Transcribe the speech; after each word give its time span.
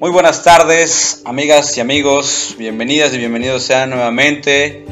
Muy 0.00 0.10
buenas 0.10 0.42
tardes, 0.42 1.22
amigas 1.24 1.78
y 1.78 1.80
amigos. 1.80 2.56
Bienvenidas 2.58 3.14
y 3.14 3.18
bienvenidos 3.18 3.62
sean 3.62 3.90
nuevamente 3.90 4.84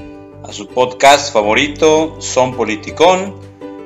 a 0.44 0.52
su 0.52 0.68
podcast 0.68 1.32
favorito, 1.32 2.16
Son 2.20 2.54
Politicón, 2.56 3.34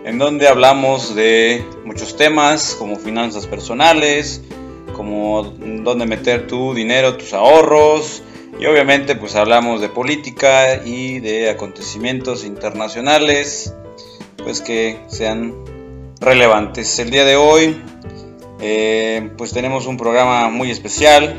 en 0.05 0.19
donde 0.19 0.47
hablamos 0.47 1.15
de 1.15 1.65
muchos 1.87 2.17
temas 2.17 2.75
como 2.79 2.97
finanzas 2.97 3.47
personales, 3.47 4.43
como 4.95 5.43
dónde 5.43 6.05
meter 6.05 6.47
tu 6.47 6.75
dinero, 6.75 7.17
tus 7.17 7.33
ahorros, 7.33 8.23
y 8.61 8.67
obviamente 8.67 9.17
pues 9.17 9.37
hablamos 9.37 9.81
de 9.81 9.89
política 9.89 10.83
y 10.85 11.21
de 11.21 11.49
acontecimientos 11.49 12.45
internacionales, 12.45 13.75
pues 14.45 14.61
que 14.61 15.01
sean 15.09 15.55
relevantes. 16.21 16.99
El 16.99 17.09
día 17.09 17.25
de 17.25 17.37
hoy 17.37 17.83
eh, 18.59 19.31
pues 19.37 19.53
tenemos 19.53 19.87
un 19.87 19.97
programa 19.97 20.49
muy 20.49 20.71
especial, 20.71 21.35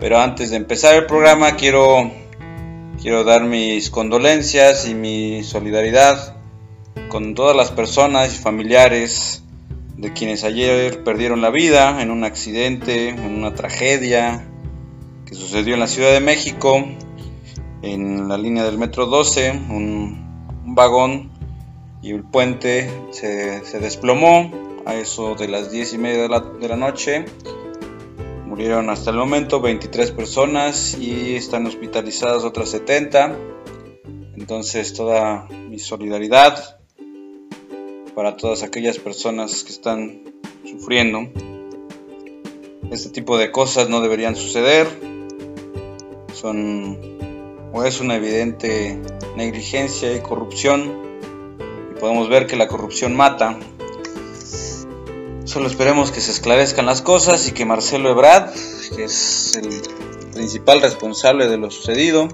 pero 0.00 0.18
antes 0.18 0.50
de 0.50 0.56
empezar 0.56 0.96
el 0.96 1.06
programa 1.06 1.54
quiero, 1.56 2.10
quiero 3.00 3.22
dar 3.22 3.44
mis 3.44 3.90
condolencias 3.90 4.88
y 4.88 4.94
mi 4.94 5.44
solidaridad 5.44 6.36
con 7.08 7.34
todas 7.34 7.56
las 7.56 7.70
personas 7.70 8.34
y 8.34 8.38
familiares 8.38 9.44
de 9.96 10.12
quienes 10.12 10.42
ayer 10.42 11.04
perdieron 11.04 11.40
la 11.40 11.50
vida 11.50 12.02
en 12.02 12.10
un 12.10 12.24
accidente, 12.24 13.10
en 13.10 13.34
una 13.34 13.54
tragedia 13.54 14.44
que 15.26 15.34
sucedió 15.34 15.74
en 15.74 15.80
la 15.80 15.86
Ciudad 15.86 16.12
de 16.12 16.20
México, 16.20 16.84
en 17.82 18.28
la 18.28 18.38
línea 18.38 18.64
del 18.64 18.78
metro 18.78 19.06
12, 19.06 19.52
un, 19.70 20.30
vagón 20.72 21.30
y 22.02 22.12
el 22.12 22.22
puente 22.22 22.88
se 23.10 23.80
desplomó 23.80 24.69
a 24.84 24.94
eso 24.94 25.34
de 25.34 25.48
las 25.48 25.70
10 25.70 25.94
y 25.94 25.98
media 25.98 26.22
de 26.22 26.68
la, 26.68 26.76
noche. 26.76 27.24
Murieron 28.46 28.90
hasta 28.90 29.10
el 29.10 29.16
momento 29.16 29.60
23 29.60 30.12
personas 30.12 30.96
y 30.98 31.36
están 31.36 31.66
hospitalizadas 31.66 32.44
otras 32.44 32.70
70. 32.70 33.36
Entonces 34.36 34.92
toda 34.94 35.46
mi 35.48 35.78
solidaridad 35.78 36.78
para 38.14 38.36
todas 38.36 38.62
aquellas 38.62 38.98
personas 38.98 39.64
que 39.64 39.72
están 39.72 40.22
sufriendo. 40.64 41.28
Este 42.90 43.10
tipo 43.10 43.38
de 43.38 43.52
cosas 43.52 43.88
no 43.88 44.00
deberían 44.00 44.34
suceder. 44.34 44.88
Son 46.32 46.98
o 47.72 47.84
es 47.84 48.00
una 48.00 48.16
evidente 48.16 49.00
negligencia 49.36 50.14
y 50.14 50.20
corrupción. 50.20 50.92
Y 51.92 52.00
podemos 52.00 52.28
ver 52.28 52.46
que 52.46 52.56
la 52.56 52.66
corrupción 52.66 53.14
mata 53.14 53.56
Solo 55.50 55.66
esperemos 55.66 56.12
que 56.12 56.20
se 56.20 56.30
esclarezcan 56.30 56.86
las 56.86 57.02
cosas 57.02 57.48
y 57.48 57.50
que 57.50 57.64
Marcelo 57.64 58.08
Ebrard, 58.08 58.52
que 58.94 59.02
es 59.02 59.56
el 59.56 59.82
principal 60.32 60.80
responsable 60.80 61.48
de 61.48 61.56
lo 61.56 61.72
sucedido, 61.72 62.28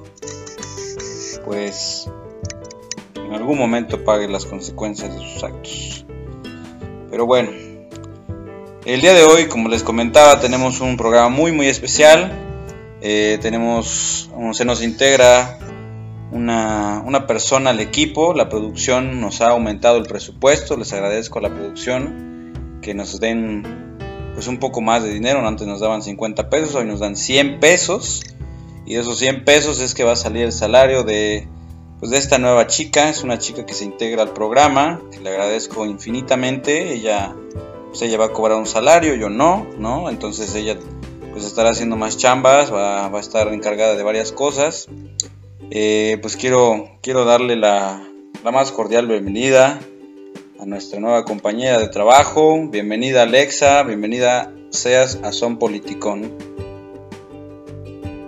pues 1.46 2.10
en 3.14 3.32
algún 3.32 3.56
momento 3.56 4.04
pague 4.04 4.28
las 4.28 4.44
consecuencias 4.44 5.14
de 5.14 5.32
sus 5.32 5.42
actos. 5.42 6.04
Pero 7.10 7.24
bueno, 7.24 7.52
el 8.84 9.00
día 9.00 9.14
de 9.14 9.24
hoy, 9.24 9.46
como 9.46 9.70
les 9.70 9.82
comentaba, 9.82 10.38
tenemos 10.38 10.82
un 10.82 10.98
programa 10.98 11.30
muy 11.30 11.52
muy 11.52 11.68
especial. 11.68 12.30
Eh, 13.00 13.38
tenemos, 13.40 14.30
se 14.52 14.66
nos 14.66 14.82
integra 14.82 15.58
una, 16.32 17.02
una 17.02 17.26
persona 17.26 17.70
al 17.70 17.80
equipo, 17.80 18.34
la 18.34 18.50
producción 18.50 19.22
nos 19.22 19.40
ha 19.40 19.52
aumentado 19.52 19.96
el 19.96 20.04
presupuesto, 20.04 20.76
les 20.76 20.92
agradezco 20.92 21.38
a 21.38 21.42
la 21.42 21.48
producción 21.48 22.35
que 22.82 22.94
nos 22.94 23.20
den 23.20 23.86
pues 24.36 24.48
un 24.48 24.58
poco 24.58 24.82
más 24.82 25.02
de 25.02 25.12
dinero. 25.12 25.46
Antes 25.46 25.66
nos 25.66 25.80
daban 25.80 26.02
50 26.02 26.50
pesos, 26.50 26.74
hoy 26.74 26.84
nos 26.84 27.00
dan 27.00 27.16
100 27.16 27.58
pesos. 27.58 28.22
Y 28.84 28.94
de 28.94 29.00
esos 29.00 29.18
100 29.18 29.44
pesos 29.44 29.80
es 29.80 29.94
que 29.94 30.04
va 30.04 30.12
a 30.12 30.16
salir 30.16 30.44
el 30.44 30.52
salario 30.52 31.02
de, 31.02 31.48
pues 31.98 32.10
de 32.10 32.18
esta 32.18 32.38
nueva 32.38 32.66
chica. 32.66 33.08
Es 33.08 33.24
una 33.24 33.38
chica 33.38 33.64
que 33.64 33.72
se 33.72 33.84
integra 33.84 34.22
al 34.22 34.34
programa, 34.34 35.00
le 35.22 35.30
agradezco 35.30 35.86
infinitamente. 35.86 36.92
Ella, 36.92 37.34
pues 37.88 38.02
ella 38.02 38.18
va 38.18 38.26
a 38.26 38.32
cobrar 38.32 38.58
un 38.58 38.66
salario, 38.66 39.14
yo 39.14 39.30
no, 39.30 39.66
¿no? 39.78 40.10
Entonces 40.10 40.54
ella 40.54 40.76
pues 41.32 41.44
estará 41.44 41.70
haciendo 41.70 41.96
más 41.96 42.18
chambas, 42.18 42.72
va, 42.72 43.08
va 43.08 43.18
a 43.18 43.20
estar 43.20 43.48
encargada 43.48 43.96
de 43.96 44.02
varias 44.02 44.32
cosas. 44.32 44.86
Eh, 45.70 46.18
pues 46.20 46.36
quiero, 46.36 46.90
quiero 47.00 47.24
darle 47.24 47.56
la, 47.56 48.02
la 48.44 48.52
más 48.52 48.70
cordial 48.70 49.08
bienvenida 49.08 49.80
a 50.58 50.66
nuestra 50.66 51.00
nueva 51.00 51.24
compañera 51.24 51.78
de 51.78 51.88
trabajo. 51.88 52.68
Bienvenida 52.68 53.22
Alexa, 53.22 53.82
bienvenida 53.82 54.52
seas 54.70 55.18
a 55.22 55.32
Son 55.32 55.58
Politicón. 55.58 56.32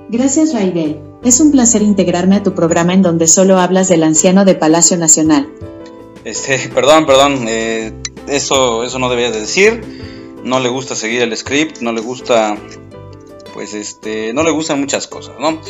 Gracias 0.08 0.52
Raibel, 0.52 1.00
es 1.24 1.40
un 1.40 1.50
placer 1.50 1.82
integrarme 1.82 2.36
a 2.36 2.42
tu 2.42 2.54
programa 2.54 2.94
en 2.94 3.02
donde 3.02 3.28
solo 3.28 3.58
hablas 3.58 3.88
del 3.88 4.02
anciano 4.02 4.44
de 4.44 4.54
Palacio 4.54 4.96
Nacional. 4.96 5.48
Este, 6.24 6.68
perdón, 6.74 7.06
perdón, 7.06 7.46
eh, 7.48 7.92
eso, 8.26 8.84
eso 8.84 8.98
no 8.98 9.08
debías 9.08 9.32
decir. 9.32 9.82
No 10.44 10.60
le 10.60 10.68
gusta 10.68 10.94
seguir 10.94 11.22
el 11.22 11.36
script, 11.36 11.80
no 11.80 11.92
le 11.92 12.00
gusta, 12.00 12.56
pues 13.58 13.74
este, 13.74 14.32
no 14.32 14.44
le 14.44 14.52
gustan 14.52 14.78
muchas 14.78 15.08
cosas, 15.08 15.34
¿no? 15.40 15.60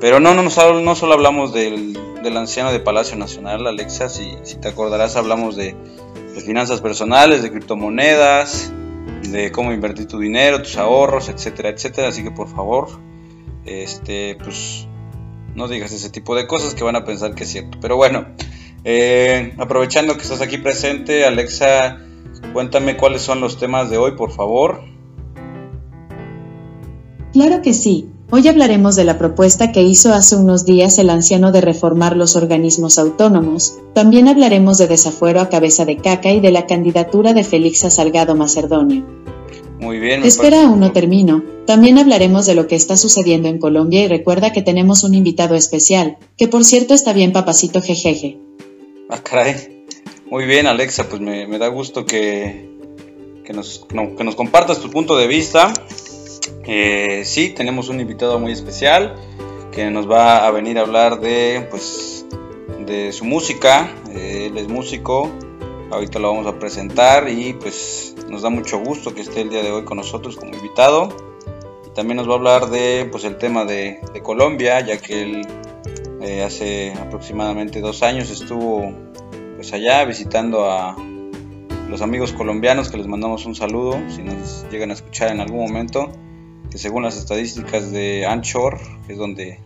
Pero 0.00 0.20
no, 0.20 0.34
no, 0.34 0.42
no, 0.42 0.80
no 0.80 0.94
solo 0.94 1.14
hablamos 1.14 1.54
del, 1.54 1.98
del 2.22 2.36
anciano 2.36 2.70
de 2.72 2.78
Palacio 2.78 3.16
Nacional, 3.16 3.66
Alexa, 3.66 4.10
si, 4.10 4.34
si 4.42 4.56
te 4.56 4.68
acordarás, 4.68 5.16
hablamos 5.16 5.56
de 5.56 5.74
de 6.38 6.44
finanzas 6.44 6.80
personales, 6.80 7.42
de 7.42 7.50
criptomonedas, 7.50 8.72
de 9.30 9.50
cómo 9.50 9.72
invertir 9.72 10.06
tu 10.06 10.18
dinero, 10.18 10.62
tus 10.62 10.76
ahorros, 10.76 11.28
etcétera, 11.28 11.70
etcétera. 11.70 12.08
Así 12.08 12.22
que 12.22 12.30
por 12.30 12.48
favor, 12.48 12.88
este, 13.64 14.36
pues 14.36 14.86
no 15.54 15.68
digas 15.68 15.92
ese 15.92 16.10
tipo 16.10 16.36
de 16.36 16.46
cosas 16.46 16.74
que 16.74 16.84
van 16.84 16.96
a 16.96 17.04
pensar 17.04 17.34
que 17.34 17.44
es 17.44 17.50
cierto. 17.50 17.78
Pero 17.80 17.96
bueno, 17.96 18.26
eh, 18.84 19.54
aprovechando 19.58 20.14
que 20.14 20.22
estás 20.22 20.40
aquí 20.40 20.58
presente, 20.58 21.24
Alexa, 21.24 21.98
cuéntame 22.52 22.96
cuáles 22.96 23.22
son 23.22 23.40
los 23.40 23.58
temas 23.58 23.90
de 23.90 23.98
hoy, 23.98 24.12
por 24.12 24.30
favor. 24.30 24.82
Claro 27.38 27.62
que 27.62 27.72
sí. 27.72 28.08
Hoy 28.32 28.48
hablaremos 28.48 28.96
de 28.96 29.04
la 29.04 29.16
propuesta 29.16 29.70
que 29.70 29.80
hizo 29.80 30.12
hace 30.12 30.34
unos 30.34 30.66
días 30.66 30.98
el 30.98 31.08
anciano 31.08 31.52
de 31.52 31.60
reformar 31.60 32.16
los 32.16 32.34
organismos 32.34 32.98
autónomos. 32.98 33.78
También 33.94 34.26
hablaremos 34.26 34.76
de 34.76 34.88
desafuero 34.88 35.40
a 35.40 35.48
cabeza 35.48 35.84
de 35.84 35.98
caca 35.98 36.32
y 36.32 36.40
de 36.40 36.50
la 36.50 36.66
candidatura 36.66 37.34
de 37.34 37.44
Felixa 37.44 37.90
Salgado 37.90 38.34
Macedonio. 38.34 39.06
Muy 39.78 40.00
bien. 40.00 40.24
Espera, 40.24 40.66
aún 40.66 40.80
no 40.80 40.90
termino. 40.90 41.44
También 41.64 41.98
hablaremos 41.98 42.44
de 42.44 42.56
lo 42.56 42.66
que 42.66 42.74
está 42.74 42.96
sucediendo 42.96 43.46
en 43.46 43.58
Colombia 43.58 44.02
y 44.02 44.08
recuerda 44.08 44.52
que 44.52 44.62
tenemos 44.62 45.04
un 45.04 45.14
invitado 45.14 45.54
especial, 45.54 46.16
que 46.36 46.48
por 46.48 46.64
cierto 46.64 46.92
está 46.92 47.12
bien 47.12 47.30
papacito 47.30 47.80
jejeje. 47.80 48.36
Ah, 49.10 49.22
caray. 49.22 49.84
Muy 50.28 50.44
bien, 50.44 50.66
Alexa, 50.66 51.08
pues 51.08 51.20
me, 51.20 51.46
da 51.56 51.68
gusto 51.68 52.04
que, 52.04 52.68
que, 53.44 53.52
nos, 53.52 53.86
que 53.88 54.24
nos 54.24 54.34
compartas 54.34 54.80
tu 54.80 54.90
punto 54.90 55.16
de 55.16 55.28
vista. 55.28 55.72
Sí, 56.68 57.54
tenemos 57.56 57.88
un 57.88 57.98
invitado 57.98 58.38
muy 58.38 58.52
especial 58.52 59.14
que 59.72 59.90
nos 59.90 60.10
va 60.10 60.46
a 60.46 60.50
venir 60.50 60.78
a 60.78 60.82
hablar 60.82 61.18
de, 61.18 61.66
pues, 61.70 62.26
de 62.84 63.10
su 63.10 63.24
música. 63.24 63.90
Él 64.10 64.58
es 64.58 64.68
músico, 64.68 65.30
ahorita 65.90 66.18
lo 66.18 66.28
vamos 66.28 66.46
a 66.46 66.58
presentar 66.58 67.30
y 67.30 67.54
pues 67.54 68.14
nos 68.28 68.42
da 68.42 68.50
mucho 68.50 68.80
gusto 68.80 69.14
que 69.14 69.22
esté 69.22 69.40
el 69.40 69.48
día 69.48 69.62
de 69.62 69.72
hoy 69.72 69.84
con 69.84 69.96
nosotros 69.96 70.36
como 70.36 70.54
invitado. 70.54 71.08
Y 71.86 71.90
también 71.94 72.18
nos 72.18 72.28
va 72.28 72.32
a 72.32 72.36
hablar 72.36 72.68
de, 72.68 73.08
pues, 73.10 73.24
el 73.24 73.38
tema 73.38 73.64
de, 73.64 74.00
Colombia, 74.22 74.80
ya 74.80 74.98
que 74.98 75.22
él 75.22 75.46
eh, 76.20 76.42
hace 76.42 76.92
aproximadamente 76.92 77.80
dos 77.80 78.02
años 78.02 78.30
estuvo 78.30 78.92
pues 79.56 79.72
allá 79.72 80.04
visitando 80.04 80.70
a 80.70 80.94
los 81.88 82.02
amigos 82.02 82.34
colombianos 82.34 82.90
que 82.90 82.98
les 82.98 83.06
mandamos 83.06 83.46
un 83.46 83.54
saludo 83.54 83.98
si 84.08 84.22
nos 84.22 84.66
llegan 84.70 84.90
a 84.90 84.94
escuchar 84.94 85.30
en 85.30 85.40
algún 85.40 85.60
momento 85.60 86.12
que 86.70 86.78
según 86.78 87.02
las 87.02 87.16
estadísticas 87.16 87.90
de 87.90 88.26
Anchor, 88.26 88.78
que 89.06 89.12
es 89.12 89.18
donde 89.18 89.60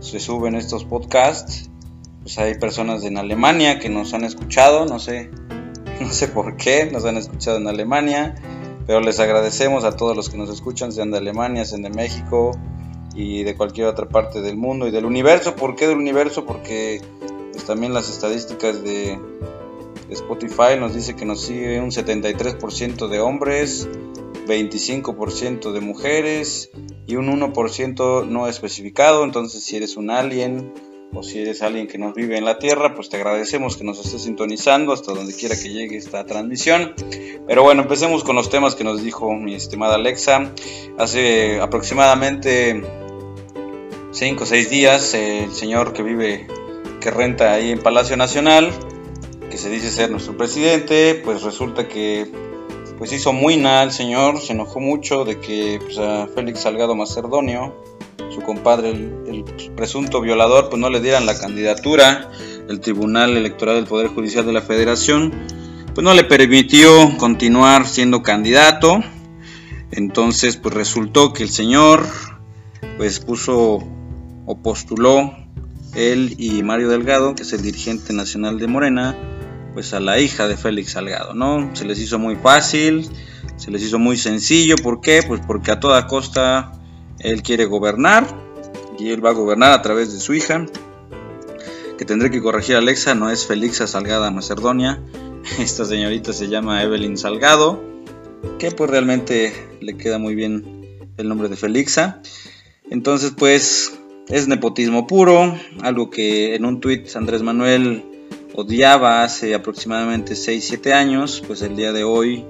se 0.00 0.20
suben 0.20 0.54
estos 0.54 0.84
podcasts, 0.84 1.70
pues 2.22 2.38
hay 2.38 2.54
personas 2.54 3.04
en 3.04 3.16
Alemania 3.16 3.78
que 3.78 3.88
nos 3.88 4.14
han 4.14 4.24
escuchado, 4.24 4.86
no 4.86 4.98
sé, 4.98 5.30
no 6.00 6.10
sé 6.10 6.28
por 6.28 6.56
qué 6.56 6.90
nos 6.90 7.04
han 7.04 7.16
escuchado 7.16 7.58
en 7.58 7.68
Alemania, 7.68 8.34
pero 8.86 9.00
les 9.00 9.20
agradecemos 9.20 9.84
a 9.84 9.96
todos 9.96 10.16
los 10.16 10.30
que 10.30 10.38
nos 10.38 10.48
escuchan, 10.50 10.92
sean 10.92 11.10
de 11.10 11.18
Alemania, 11.18 11.64
sean 11.64 11.82
de 11.82 11.90
México 11.90 12.52
y 13.14 13.42
de 13.42 13.56
cualquier 13.56 13.86
otra 13.86 14.08
parte 14.08 14.40
del 14.40 14.56
mundo 14.56 14.86
y 14.86 14.90
del 14.90 15.04
universo. 15.04 15.56
¿Por 15.56 15.74
qué 15.74 15.86
del 15.86 15.98
universo? 15.98 16.46
Porque 16.46 17.00
pues, 17.52 17.64
también 17.64 17.92
las 17.92 18.08
estadísticas 18.08 18.82
de 18.82 19.18
Spotify 20.10 20.78
nos 20.78 20.94
dice 20.94 21.16
que 21.16 21.24
nos 21.24 21.42
sigue 21.42 21.80
un 21.80 21.90
73% 21.90 23.08
de 23.08 23.20
hombres, 23.20 23.88
25% 24.48 25.70
de 25.72 25.80
mujeres 25.80 26.70
y 27.06 27.16
un 27.16 27.28
1% 27.28 28.26
no 28.26 28.48
especificado. 28.48 29.22
Entonces, 29.22 29.62
si 29.62 29.76
eres 29.76 29.96
un 29.96 30.10
alien 30.10 30.72
o 31.12 31.22
si 31.22 31.38
eres 31.38 31.62
alguien 31.62 31.86
que 31.86 31.98
nos 31.98 32.14
vive 32.14 32.36
en 32.36 32.44
la 32.44 32.58
tierra, 32.58 32.94
pues 32.94 33.08
te 33.08 33.16
agradecemos 33.16 33.76
que 33.76 33.84
nos 33.84 34.04
estés 34.04 34.22
sintonizando 34.22 34.92
hasta 34.92 35.12
donde 35.12 35.34
quiera 35.34 35.56
que 35.56 35.70
llegue 35.70 35.96
esta 35.96 36.26
transmisión. 36.26 36.94
Pero 37.46 37.62
bueno, 37.62 37.82
empecemos 37.82 38.24
con 38.24 38.36
los 38.36 38.50
temas 38.50 38.74
que 38.74 38.84
nos 38.84 39.02
dijo 39.02 39.32
mi 39.32 39.54
estimada 39.54 39.94
Alexa. 39.94 40.52
Hace 40.98 41.60
aproximadamente 41.60 42.82
5 44.10 44.42
o 44.42 44.46
6 44.46 44.70
días, 44.70 45.14
el 45.14 45.52
señor 45.52 45.92
que 45.92 46.02
vive, 46.02 46.46
que 47.00 47.10
renta 47.10 47.52
ahí 47.52 47.70
en 47.70 47.78
Palacio 47.80 48.16
Nacional, 48.16 48.70
que 49.50 49.56
se 49.56 49.70
dice 49.70 49.90
ser 49.90 50.10
nuestro 50.10 50.36
presidente, 50.36 51.14
pues 51.24 51.42
resulta 51.42 51.88
que 51.88 52.26
pues 52.98 53.12
hizo 53.12 53.32
muy 53.32 53.56
nada 53.56 53.84
el 53.84 53.92
señor, 53.92 54.40
se 54.40 54.52
enojó 54.52 54.80
mucho 54.80 55.24
de 55.24 55.38
que 55.38 55.78
pues, 55.82 55.98
a 55.98 56.26
Félix 56.26 56.60
Salgado 56.60 56.96
Macedonio, 56.96 57.74
su 58.34 58.40
compadre, 58.40 58.90
el, 58.90 59.44
presunto 59.76 60.20
violador, 60.20 60.68
pues 60.68 60.80
no 60.80 60.90
le 60.90 61.00
dieran 61.00 61.24
la 61.24 61.38
candidatura. 61.38 62.30
El 62.68 62.80
Tribunal 62.80 63.36
Electoral 63.36 63.76
del 63.76 63.86
Poder 63.86 64.08
Judicial 64.08 64.44
de 64.44 64.52
la 64.52 64.60
Federación, 64.60 65.32
pues 65.94 66.04
no 66.04 66.12
le 66.12 66.24
permitió 66.24 67.16
continuar 67.16 67.86
siendo 67.86 68.22
candidato. 68.22 69.00
Entonces, 69.90 70.56
pues 70.56 70.74
resultó 70.74 71.32
que 71.32 71.44
el 71.44 71.48
señor, 71.48 72.06
pues 72.98 73.20
puso 73.20 73.78
o 74.44 74.58
postuló 74.62 75.32
él 75.94 76.34
y 76.36 76.62
Mario 76.62 76.88
Delgado, 76.88 77.34
que 77.34 77.42
es 77.42 77.52
el 77.52 77.62
dirigente 77.62 78.12
nacional 78.12 78.58
de 78.58 78.66
Morena, 78.66 79.16
pues 79.78 79.94
a 79.94 80.00
la 80.00 80.18
hija 80.18 80.48
de 80.48 80.56
Félix 80.56 80.90
Salgado, 80.90 81.34
¿no? 81.34 81.70
Se 81.76 81.84
les 81.84 82.00
hizo 82.00 82.18
muy 82.18 82.34
fácil, 82.34 83.08
se 83.56 83.70
les 83.70 83.80
hizo 83.84 84.00
muy 84.00 84.16
sencillo, 84.16 84.74
¿por 84.74 85.00
qué? 85.00 85.22
Pues 85.22 85.40
porque 85.46 85.70
a 85.70 85.78
toda 85.78 86.08
costa 86.08 86.72
él 87.20 87.44
quiere 87.44 87.64
gobernar 87.64 88.26
y 88.98 89.10
él 89.10 89.24
va 89.24 89.30
a 89.30 89.34
gobernar 89.34 89.70
a 89.70 89.80
través 89.80 90.12
de 90.12 90.18
su 90.18 90.34
hija, 90.34 90.66
que 91.96 92.04
tendré 92.04 92.32
que 92.32 92.42
corregir 92.42 92.74
a 92.74 92.78
Alexa, 92.78 93.14
no 93.14 93.30
es 93.30 93.46
Felixa 93.46 93.86
Salgada 93.86 94.32
Macedonia, 94.32 95.00
esta 95.60 95.84
señorita 95.84 96.32
se 96.32 96.48
llama 96.48 96.82
Evelyn 96.82 97.16
Salgado, 97.16 97.80
que 98.58 98.72
pues 98.72 98.90
realmente 98.90 99.78
le 99.80 99.96
queda 99.96 100.18
muy 100.18 100.34
bien 100.34 101.06
el 101.18 101.28
nombre 101.28 101.48
de 101.48 101.54
Felixa. 101.54 102.20
Entonces 102.90 103.32
pues 103.36 103.96
es 104.26 104.48
nepotismo 104.48 105.06
puro, 105.06 105.56
algo 105.82 106.10
que 106.10 106.56
en 106.56 106.64
un 106.64 106.80
tuit 106.80 107.14
Andrés 107.14 107.42
Manuel 107.42 108.07
odiaba 108.54 109.22
hace 109.22 109.54
aproximadamente 109.54 110.34
6-7 110.34 110.92
años, 110.92 111.42
pues 111.46 111.62
el 111.62 111.76
día 111.76 111.92
de 111.92 112.04
hoy 112.04 112.44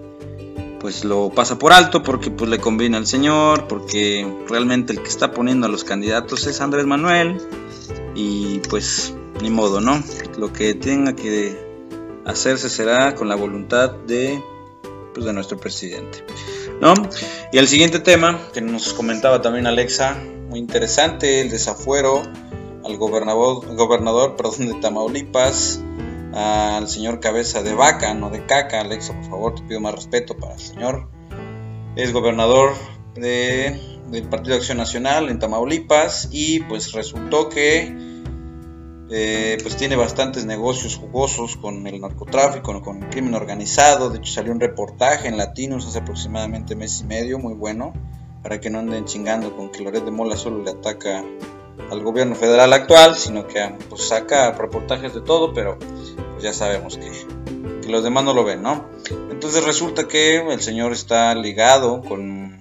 pues 0.80 1.04
lo 1.04 1.30
pasa 1.30 1.58
por 1.58 1.72
alto 1.72 2.02
porque 2.02 2.30
pues 2.30 2.48
le 2.48 2.58
conviene 2.58 2.96
al 2.96 3.06
señor, 3.06 3.66
porque 3.66 4.26
realmente 4.48 4.92
el 4.92 5.02
que 5.02 5.08
está 5.08 5.32
poniendo 5.32 5.66
a 5.66 5.68
los 5.68 5.84
candidatos 5.84 6.46
es 6.46 6.60
Andrés 6.60 6.86
Manuel 6.86 7.38
y 8.14 8.60
pues 8.68 9.14
ni 9.42 9.50
modo, 9.50 9.80
¿no? 9.80 10.02
Lo 10.36 10.52
que 10.52 10.74
tenga 10.74 11.14
que 11.14 11.56
hacerse 12.24 12.68
será 12.68 13.14
con 13.14 13.28
la 13.28 13.34
voluntad 13.34 13.90
de 13.90 14.42
pues, 15.14 15.26
de 15.26 15.32
nuestro 15.32 15.58
presidente, 15.58 16.24
¿no? 16.80 16.94
Y 17.52 17.58
el 17.58 17.66
siguiente 17.66 17.98
tema 17.98 18.38
que 18.52 18.60
nos 18.60 18.94
comentaba 18.94 19.42
también 19.42 19.66
Alexa, 19.66 20.16
muy 20.48 20.60
interesante, 20.60 21.40
el 21.40 21.50
desafuero 21.50 22.22
al 22.88 22.96
gobernador, 22.96 23.76
gobernador 23.76 24.36
perdón, 24.36 24.68
de 24.68 24.74
Tamaulipas, 24.74 25.80
al 26.32 26.88
señor 26.88 27.20
Cabeza 27.20 27.62
de 27.62 27.74
Vaca, 27.74 28.14
no 28.14 28.30
de 28.30 28.46
Caca. 28.46 28.80
Alexa, 28.80 29.14
por 29.14 29.24
favor, 29.24 29.54
te 29.54 29.62
pido 29.62 29.80
más 29.80 29.94
respeto 29.94 30.36
para 30.36 30.54
el 30.54 30.60
señor. 30.60 31.08
Es 31.96 32.12
gobernador 32.12 32.74
de, 33.14 33.78
del 34.10 34.28
Partido 34.28 34.54
de 34.54 34.60
Acción 34.60 34.78
Nacional 34.78 35.28
en 35.28 35.38
Tamaulipas 35.38 36.28
y 36.32 36.60
pues 36.60 36.92
resultó 36.92 37.48
que 37.48 37.94
eh, 39.10 39.58
pues 39.62 39.76
tiene 39.76 39.96
bastantes 39.96 40.44
negocios 40.44 40.96
jugosos 40.96 41.56
con 41.56 41.86
el 41.86 42.00
narcotráfico, 42.00 42.80
con 42.80 43.02
el 43.02 43.08
crimen 43.10 43.34
organizado. 43.34 44.10
De 44.10 44.18
hecho 44.18 44.32
salió 44.32 44.52
un 44.52 44.60
reportaje 44.60 45.28
en 45.28 45.36
Latinos 45.36 45.86
hace 45.86 45.98
aproximadamente 45.98 46.76
mes 46.76 47.00
y 47.00 47.04
medio, 47.04 47.38
muy 47.38 47.54
bueno, 47.54 47.92
para 48.42 48.60
que 48.60 48.70
no 48.70 48.78
anden 48.78 49.04
chingando 49.04 49.56
con 49.56 49.70
que 49.70 49.82
Loret 49.82 50.04
de 50.04 50.10
Mola 50.10 50.36
solo 50.36 50.62
le 50.62 50.70
ataca 50.70 51.24
al 51.90 52.02
gobierno 52.02 52.34
federal 52.34 52.72
actual, 52.72 53.16
sino 53.16 53.46
que 53.46 53.74
pues, 53.88 54.08
saca 54.08 54.52
reportajes 54.52 55.14
de 55.14 55.20
todo, 55.20 55.52
pero 55.52 55.78
pues, 55.78 56.42
ya 56.42 56.52
sabemos 56.52 56.96
que, 56.96 57.10
que, 57.82 57.88
los 57.88 58.04
demás 58.04 58.24
no 58.24 58.34
lo 58.34 58.44
ven, 58.44 58.62
¿no? 58.62 58.86
Entonces 59.30 59.64
resulta 59.64 60.08
que 60.08 60.36
el 60.36 60.60
señor 60.60 60.92
está 60.92 61.34
ligado 61.34 62.02
con, 62.02 62.60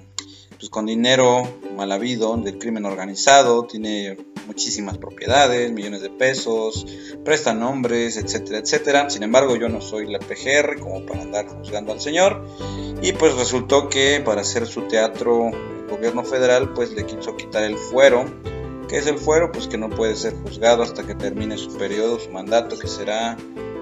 pues, 0.57 0.69
con 0.69 0.85
dinero 0.85 1.43
mal 1.75 1.91
habido 1.91 2.35
del 2.37 2.57
crimen 2.57 2.85
organizado, 2.85 3.65
tiene 3.65 4.17
muchísimas 4.47 4.97
propiedades, 4.97 5.71
millones 5.71 6.01
de 6.01 6.09
pesos, 6.09 6.85
presta 7.23 7.53
nombres, 7.53 8.17
etcétera, 8.17 8.59
etcétera. 8.59 9.09
Sin 9.09 9.23
embargo, 9.23 9.55
yo 9.57 9.69
no 9.69 9.81
soy 9.81 10.07
la 10.07 10.19
PGR 10.19 10.79
como 10.79 11.05
para 11.05 11.21
andar 11.21 11.47
juzgando 11.47 11.91
al 11.91 12.01
señor. 12.01 12.47
Y 13.01 13.11
pues 13.13 13.35
resultó 13.35 13.89
que 13.89 14.21
para 14.25 14.41
hacer 14.41 14.65
su 14.65 14.83
teatro 14.83 15.49
el 15.49 15.87
gobierno 15.87 16.23
federal 16.23 16.73
pues 16.73 16.91
le 16.93 17.05
quiso 17.05 17.35
quitar 17.37 17.63
el 17.63 17.77
fuero 17.77 18.25
¿Qué 18.87 18.97
es 18.97 19.07
el 19.07 19.17
fuero? 19.17 19.51
Pues 19.51 19.67
que 19.67 19.77
no 19.77 19.89
puede 19.89 20.15
ser 20.15 20.33
juzgado 20.43 20.81
hasta 20.81 21.05
que 21.05 21.13
termine 21.13 21.57
su 21.57 21.77
periodo, 21.77 22.19
su 22.19 22.31
mandato, 22.31 22.79
que 22.79 22.87
será, 22.87 23.35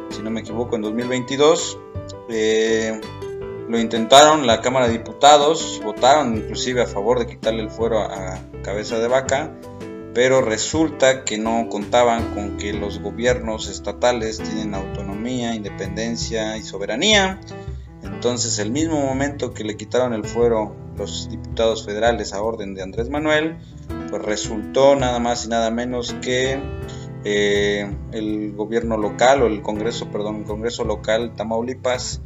si 0.10 0.24
no 0.24 0.32
me 0.32 0.42
equivoco, 0.42 0.76
en 0.76 0.82
2022. 0.82 1.80
Eh, 2.30 3.00
lo 3.70 3.80
intentaron, 3.80 4.48
la 4.48 4.62
Cámara 4.62 4.88
de 4.88 4.94
Diputados 4.94 5.82
votaron 5.84 6.36
inclusive 6.36 6.82
a 6.82 6.88
favor 6.88 7.20
de 7.20 7.28
quitarle 7.28 7.64
el 7.64 7.70
fuero 7.70 8.00
a, 8.00 8.40
cabeza 8.64 8.98
de 8.98 9.08
vaca, 9.08 9.52
pero 10.14 10.42
resulta 10.42 11.24
que 11.24 11.38
no 11.38 11.68
contaban 11.70 12.34
con 12.34 12.58
que 12.58 12.74
los 12.74 13.00
gobiernos 13.00 13.70
estatales 13.70 14.38
tienen 14.38 14.74
autonomía, 14.74 15.54
independencia 15.54 16.58
y 16.58 16.64
soberanía. 16.64 17.40
Entonces, 18.02 18.58
el 18.60 18.72
mismo 18.72 19.02
momento 19.02 19.54
que 19.54 19.64
le 19.64 19.78
quitaron 19.78 20.14
el 20.14 20.26
fuero 20.26 20.76
los 20.98 21.30
diputados 21.30 21.86
federales 21.86 22.34
a 22.34 22.42
orden 22.42 22.74
de 22.74 22.82
Andrés 22.82 23.10
Manuel, 23.10 23.58
pues 24.16 24.26
resultó 24.26 24.96
nada 24.96 25.20
más 25.20 25.46
y 25.46 25.50
nada 25.50 25.72
menos 25.72 26.16
que 26.22 26.58
eh, 27.26 27.94
el 28.14 28.54
gobierno 28.54 28.96
local 28.96 29.44
o 29.44 29.48
el 29.48 29.62
Congreso, 29.62 30.10
perdón, 30.10 30.38
el 30.38 30.44
Congreso 30.46 30.86
local 30.86 31.34
Tamaulipas, 31.36 32.22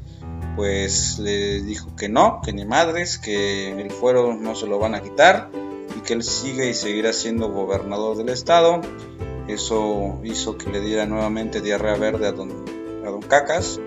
pues 0.55 1.17
le 1.17 1.61
dijo 1.61 1.95
que 1.95 2.07
no, 2.07 2.41
que 2.43 2.53
ni 2.53 2.63
madres, 2.65 3.17
que 3.17 3.71
el 3.71 3.89
fuero 3.89 4.35
no 4.35 4.53
se 4.53 4.67
lo 4.67 4.77
van 4.77 4.93
a 4.93 5.01
quitar 5.01 5.49
y 5.97 6.01
que 6.01 6.13
él 6.13 6.21
sigue 6.21 6.69
y 6.69 6.75
seguirá 6.75 7.11
siendo 7.11 7.49
gobernador 7.49 8.17
del 8.17 8.29
estado. 8.29 8.81
Eso 9.47 10.19
hizo 10.23 10.59
que 10.59 10.69
le 10.69 10.81
diera 10.81 11.07
nuevamente 11.07 11.59
diarrea 11.59 11.95
verde 11.95 12.27
a 12.27 12.33
don, 12.33 12.65
a 13.03 13.09
don 13.09 13.21
Cacas. 13.21 13.79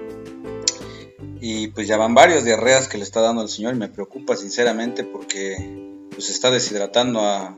Y 1.41 1.69
pues 1.69 1.87
ya 1.87 1.99
van 1.99 2.15
varios 2.15 2.45
diarreas 2.45 2.89
que 2.89 2.99
le 2.99 3.05
está 3.05 3.21
dando 3.21 3.43
el 3.43 3.49
señor 3.49 3.75
y 3.75 3.79
me 3.79 3.89
preocupa 3.89 4.35
sinceramente 4.35 5.05
porque 5.05 5.93
pues 6.11 6.31
está 6.31 6.51
deshidratando 6.51 7.21
a, 7.21 7.55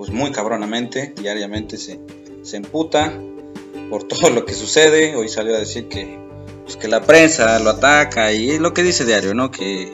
pues 0.00 0.12
muy 0.12 0.32
cabronamente, 0.32 1.12
diariamente 1.20 1.76
se, 1.76 2.00
se 2.40 2.56
emputa 2.56 3.12
por 3.90 4.04
todo 4.04 4.30
lo 4.30 4.46
que 4.46 4.54
sucede. 4.54 5.14
Hoy 5.14 5.28
salió 5.28 5.54
a 5.54 5.58
decir 5.58 5.88
que, 5.88 6.18
pues 6.64 6.78
que 6.78 6.88
la 6.88 7.02
prensa 7.02 7.58
lo 7.58 7.68
ataca 7.68 8.32
y 8.32 8.58
lo 8.58 8.72
que 8.72 8.82
dice 8.82 9.04
diario, 9.04 9.34
¿no? 9.34 9.50
Que 9.50 9.92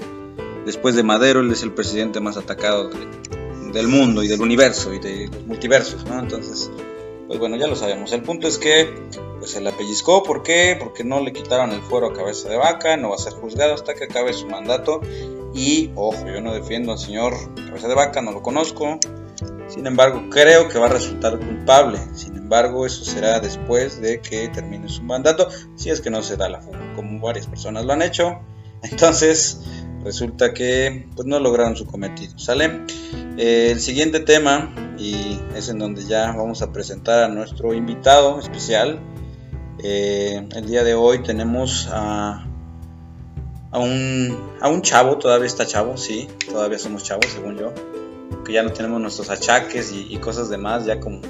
después 0.64 0.94
de 0.94 1.02
Madero 1.02 1.40
él 1.40 1.50
es 1.50 1.64
el 1.64 1.72
presidente 1.72 2.20
más 2.20 2.36
atacado 2.36 2.88
del 3.72 3.88
mundo 3.88 4.22
y 4.22 4.28
del 4.28 4.40
universo 4.40 4.94
y 4.94 5.00
de 5.00 5.26
los 5.26 5.44
multiversos, 5.44 6.04
¿no? 6.04 6.20
Entonces, 6.20 6.70
pues 7.26 7.40
bueno, 7.40 7.56
ya 7.56 7.66
lo 7.66 7.75
sabemos. 7.75 8.12
El 8.12 8.22
punto 8.22 8.46
es 8.46 8.58
que 8.58 8.88
pues 9.40 9.50
se 9.50 9.60
la 9.60 9.72
pellizcó, 9.72 10.22
¿por 10.22 10.44
qué? 10.44 10.76
Porque 10.78 11.02
no 11.02 11.18
le 11.18 11.32
quitaron 11.32 11.72
el 11.72 11.80
fuero 11.80 12.06
a 12.06 12.12
cabeza 12.12 12.48
de 12.48 12.56
vaca, 12.56 12.96
no 12.96 13.08
va 13.08 13.16
a 13.16 13.18
ser 13.18 13.32
juzgado 13.32 13.75
hasta 13.75 13.94
que 13.94 14.04
acabe 14.04 14.32
su 14.34 14.46
mandato. 14.46 15.00
Y 15.52 15.90
ojo, 15.96 16.28
yo 16.28 16.40
no 16.40 16.54
defiendo 16.54 16.92
al 16.92 16.98
señor 17.00 17.34
cabeza 17.56 17.88
de 17.88 17.96
vaca, 17.96 18.22
no 18.22 18.30
lo 18.30 18.40
conozco, 18.40 19.00
sin 19.68 19.87
embargo, 19.87 20.25
creo 20.30 20.68
que 20.68 20.78
va 20.78 20.87
a 20.87 20.90
resultar 20.90 21.38
culpable. 21.38 21.99
Sin 22.14 22.37
embargo, 22.37 22.87
eso 22.87 23.04
será 23.04 23.40
después 23.40 24.00
de 24.00 24.20
que 24.20 24.49
termine 24.49 24.88
su 24.88 25.02
mandato, 25.02 25.49
si 25.75 25.90
es 25.90 26.00
que 26.00 26.11
no 26.11 26.23
se 26.23 26.37
da 26.37 26.49
la 26.49 26.61
fuga, 26.61 26.78
como 26.94 27.20
varias 27.20 27.46
personas 27.46 27.85
lo 27.85 27.92
han 27.92 28.02
hecho. 28.02 28.40
Entonces, 28.82 29.61
resulta 30.04 30.54
que 30.54 31.08
pues, 31.16 31.26
no 31.26 31.40
lograron 31.40 31.76
su 31.76 31.87
cometido. 31.87 32.38
¿Sale? 32.38 32.82
Eh, 33.37 33.70
el 33.73 33.80
siguiente 33.80 34.20
tema, 34.20 34.73
y 34.99 35.40
es 35.56 35.68
en 35.68 35.78
donde 35.78 36.04
ya 36.04 36.32
vamos 36.32 36.62
a 36.62 36.73
presentar 36.73 37.25
a 37.25 37.28
nuestro 37.28 37.75
invitado 37.75 38.38
especial. 38.38 39.00
Eh, 39.82 40.46
el 40.54 40.66
día 40.66 40.85
de 40.85 40.94
hoy 40.94 41.23
tenemos 41.23 41.88
a, 41.90 42.46
a, 43.73 43.78
un, 43.78 44.54
a 44.61 44.68
un 44.68 44.82
chavo, 44.82 45.18
todavía 45.18 45.46
está 45.46 45.66
chavo, 45.66 45.96
sí, 45.96 46.28
todavía 46.49 46.78
somos 46.78 47.02
chavos, 47.02 47.26
según 47.26 47.58
yo 47.58 47.73
que 48.45 48.52
ya 48.52 48.62
no 48.62 48.73
tenemos 48.73 49.00
nuestros 49.00 49.30
achaques 49.30 49.92
y, 49.92 50.16
cosas 50.18 50.49
demás, 50.49 50.87
ya 50.87 51.00
como, 51.00 51.21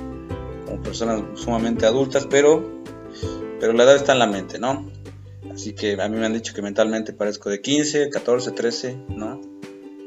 como, 0.66 0.82
personas 0.82 1.22
sumamente 1.34 1.86
adultas, 1.86 2.26
pero, 2.28 2.82
pero 3.58 3.72
la 3.72 3.84
edad 3.84 3.96
está 3.96 4.12
en 4.12 4.18
la 4.18 4.26
mente, 4.26 4.58
¿no? 4.58 4.90
Así 5.50 5.72
que 5.72 6.00
a 6.00 6.08
mí 6.08 6.18
me 6.18 6.26
han 6.26 6.34
dicho 6.34 6.52
que 6.52 6.60
mentalmente 6.60 7.12
parezco 7.14 7.48
de 7.48 7.62
15, 7.62 8.10
14, 8.10 8.50
13, 8.50 8.98
¿no? 9.08 9.40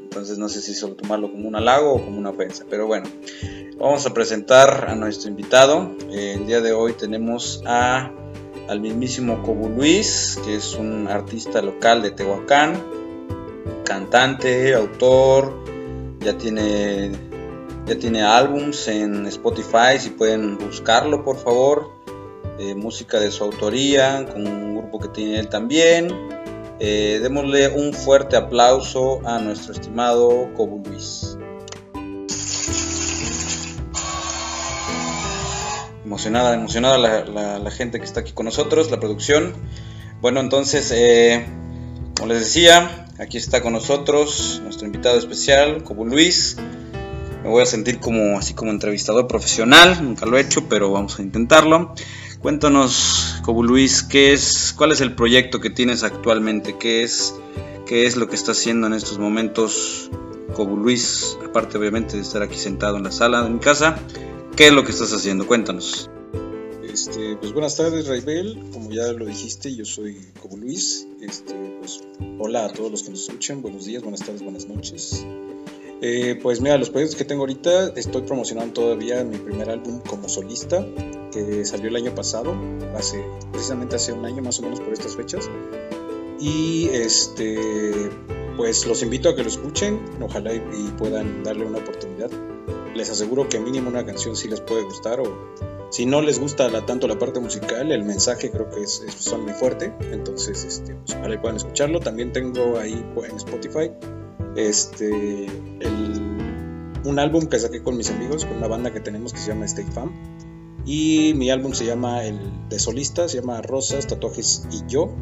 Entonces 0.02 0.38
no 0.38 0.48
sé 0.48 0.60
si 0.60 0.74
solo 0.74 0.94
tomarlo 0.94 1.30
como 1.30 1.48
un 1.48 1.56
halago 1.56 1.94
o 1.94 2.04
como 2.04 2.18
una 2.18 2.30
ofensa. 2.30 2.64
Pero 2.68 2.86
bueno, 2.86 3.08
vamos 3.78 4.04
a 4.06 4.14
presentar 4.14 4.86
a 4.88 4.94
nuestro 4.94 5.30
invitado. 5.30 5.96
Eh, 6.10 6.34
el 6.36 6.46
día 6.46 6.60
de 6.60 6.72
hoy 6.72 6.92
tenemos 6.92 7.62
a, 7.66 8.12
al 8.68 8.80
mismísimo 8.80 9.42
Cobu 9.42 9.68
Luis, 9.68 10.38
que 10.44 10.56
es 10.56 10.74
un 10.74 11.08
artista 11.08 11.62
local 11.62 12.02
de 12.02 12.10
Tehuacán, 12.10 12.80
cantante, 13.84 14.74
autor, 14.74 15.69
ya 16.20 16.36
tiene, 16.36 17.12
ya 17.86 17.98
tiene 17.98 18.22
álbums 18.22 18.88
en 18.88 19.26
Spotify, 19.26 19.98
si 19.98 20.10
pueden 20.10 20.58
buscarlo 20.58 21.24
por 21.24 21.36
favor. 21.36 22.00
Eh, 22.58 22.74
música 22.74 23.18
de 23.18 23.30
su 23.30 23.42
autoría, 23.42 24.26
con 24.30 24.46
un 24.46 24.76
grupo 24.76 24.98
que 24.98 25.08
tiene 25.08 25.38
él 25.38 25.48
también. 25.48 26.10
Eh, 26.78 27.18
démosle 27.22 27.68
un 27.68 27.94
fuerte 27.94 28.36
aplauso 28.36 29.26
a 29.26 29.38
nuestro 29.38 29.72
estimado 29.72 30.52
Cobu 30.54 30.82
Luis. 30.86 31.38
Emocionada, 36.04 36.54
emocionada 36.54 36.98
la, 36.98 37.70
gente 37.70 37.98
que 37.98 38.04
está 38.04 38.20
aquí 38.20 38.32
con 38.32 38.44
nosotros, 38.44 38.90
la 38.90 39.00
producción. 39.00 39.54
Bueno, 40.20 40.40
entonces, 40.40 40.92
eh, 40.94 41.46
como 42.14 42.28
les 42.28 42.40
decía, 42.40 42.99
aquí 43.20 43.36
está 43.36 43.60
con 43.60 43.74
nosotros 43.74 44.60
nuestro 44.64 44.86
invitado 44.86 45.18
especial, 45.18 45.84
Cobu 45.84 46.06
Luis. 46.06 46.56
Me 47.42 47.48
voy 47.48 47.62
a 47.62 47.66
sentir 47.66 48.00
como 48.00 48.38
así 48.38 48.54
como 48.54 48.70
entrevistador 48.70 49.26
profesional, 49.26 50.02
nunca 50.02 50.26
lo 50.26 50.36
he 50.36 50.40
hecho, 50.40 50.68
pero 50.68 50.90
vamos 50.90 51.18
a 51.18 51.22
intentarlo. 51.22 51.94
Cuéntanos, 52.40 53.40
Cobu 53.44 53.62
Luis, 53.62 54.02
¿qué 54.02 54.32
es, 54.32 54.74
¿cuál 54.76 54.92
es 54.92 55.00
el 55.00 55.14
proyecto 55.14 55.60
que 55.60 55.70
tienes 55.70 56.02
actualmente? 56.02 56.76
¿Qué 56.78 57.02
es, 57.02 57.34
qué 57.86 58.06
es 58.06 58.16
lo 58.16 58.28
que 58.28 58.36
estás 58.36 58.58
haciendo 58.58 58.86
en 58.86 58.94
estos 58.94 59.18
momentos, 59.18 60.10
Cobu 60.54 60.76
Luis? 60.76 61.36
Aparte, 61.46 61.76
obviamente, 61.76 62.16
de 62.16 62.22
estar 62.22 62.42
aquí 62.42 62.56
sentado 62.56 62.96
en 62.96 63.04
la 63.04 63.12
sala 63.12 63.42
de 63.42 63.50
mi 63.50 63.58
casa, 63.58 63.98
¿qué 64.56 64.68
es 64.68 64.72
lo 64.72 64.84
que 64.84 64.92
estás 64.92 65.12
haciendo? 65.12 65.46
Cuéntanos. 65.46 66.10
Este, 67.00 67.34
pues 67.36 67.54
buenas 67.54 67.76
tardes, 67.76 68.06
Raibel. 68.08 68.62
Como 68.74 68.90
ya 68.90 69.10
lo 69.14 69.24
dijiste, 69.24 69.74
yo 69.74 69.86
soy 69.86 70.18
Cobu 70.42 70.58
Luis. 70.58 71.08
Este, 71.22 71.54
pues, 71.80 72.02
hola 72.38 72.66
a 72.66 72.72
todos 72.74 72.90
los 72.90 73.02
que 73.02 73.08
nos 73.08 73.22
escuchan. 73.22 73.62
Buenos 73.62 73.86
días, 73.86 74.02
buenas 74.02 74.20
tardes, 74.20 74.42
buenas 74.42 74.68
noches. 74.68 75.24
Eh, 76.02 76.38
pues 76.42 76.60
mira, 76.60 76.76
los 76.76 76.90
proyectos 76.90 77.16
que 77.16 77.24
tengo 77.24 77.40
ahorita, 77.44 77.94
estoy 77.96 78.20
promocionando 78.20 78.74
todavía 78.74 79.24
mi 79.24 79.38
primer 79.38 79.70
álbum 79.70 80.00
como 80.00 80.28
solista, 80.28 80.86
que 81.32 81.64
salió 81.64 81.88
el 81.88 81.96
año 81.96 82.14
pasado, 82.14 82.54
hace, 82.94 83.24
precisamente 83.50 83.96
hace 83.96 84.12
un 84.12 84.26
año 84.26 84.42
más 84.42 84.58
o 84.58 84.62
menos 84.62 84.78
por 84.80 84.92
estas 84.92 85.16
fechas. 85.16 85.48
Y 86.38 86.90
este, 86.92 88.10
pues 88.60 88.86
los 88.86 89.02
invito 89.02 89.30
a 89.30 89.34
que 89.34 89.42
lo 89.42 89.48
escuchen, 89.48 89.98
ojalá 90.20 90.52
y, 90.52 90.60
puedan 90.98 91.42
darle 91.42 91.64
una 91.64 91.78
oportunidad. 91.78 92.30
Les 92.94 93.08
aseguro 93.08 93.48
que 93.48 93.58
mínimo 93.58 93.88
una 93.88 94.04
canción 94.04 94.36
sí 94.36 94.48
les 94.48 94.60
puede 94.60 94.82
gustar 94.82 95.18
o 95.18 95.56
si 95.88 96.04
no 96.04 96.20
les 96.20 96.38
gusta 96.38 96.68
la, 96.68 96.84
tanto 96.84 97.08
la 97.08 97.18
parte 97.18 97.40
musical, 97.40 97.90
el 97.90 98.04
mensaje 98.04 98.50
creo 98.50 98.68
que 98.68 98.82
es, 98.82 99.02
son 99.18 99.44
muy 99.44 99.54
fuerte, 99.54 99.94
entonces 100.12 100.62
este, 100.64 100.94
pues, 100.94 101.38
puedan 101.38 101.56
escucharlo. 101.56 102.00
También 102.00 102.34
tengo 102.34 102.78
ahí 102.78 103.02
en 103.30 103.36
Spotify 103.36 103.92
este, 104.56 105.46
un 107.04 107.18
álbum 107.18 107.46
que 107.46 107.58
saqué 107.58 107.82
con 107.82 107.96
mis 107.96 108.10
amigos, 108.10 108.44
con 108.44 108.58
una 108.58 108.68
banda 108.68 108.92
que 108.92 109.00
tenemos 109.00 109.32
que 109.32 109.38
se 109.38 109.48
llama 109.48 109.64
State 109.64 109.90
Fam. 109.90 110.12
Y 110.84 111.32
mi 111.34 111.50
álbum 111.50 111.72
se 111.72 111.86
llama 111.86 112.24
el 112.24 112.38
de 112.68 112.78
solista, 112.78 113.26
llama 113.38 113.62
Rosas, 113.62 114.06
Tatuajes 114.06 114.66
y 114.70 114.86
Yo. 114.86 115.14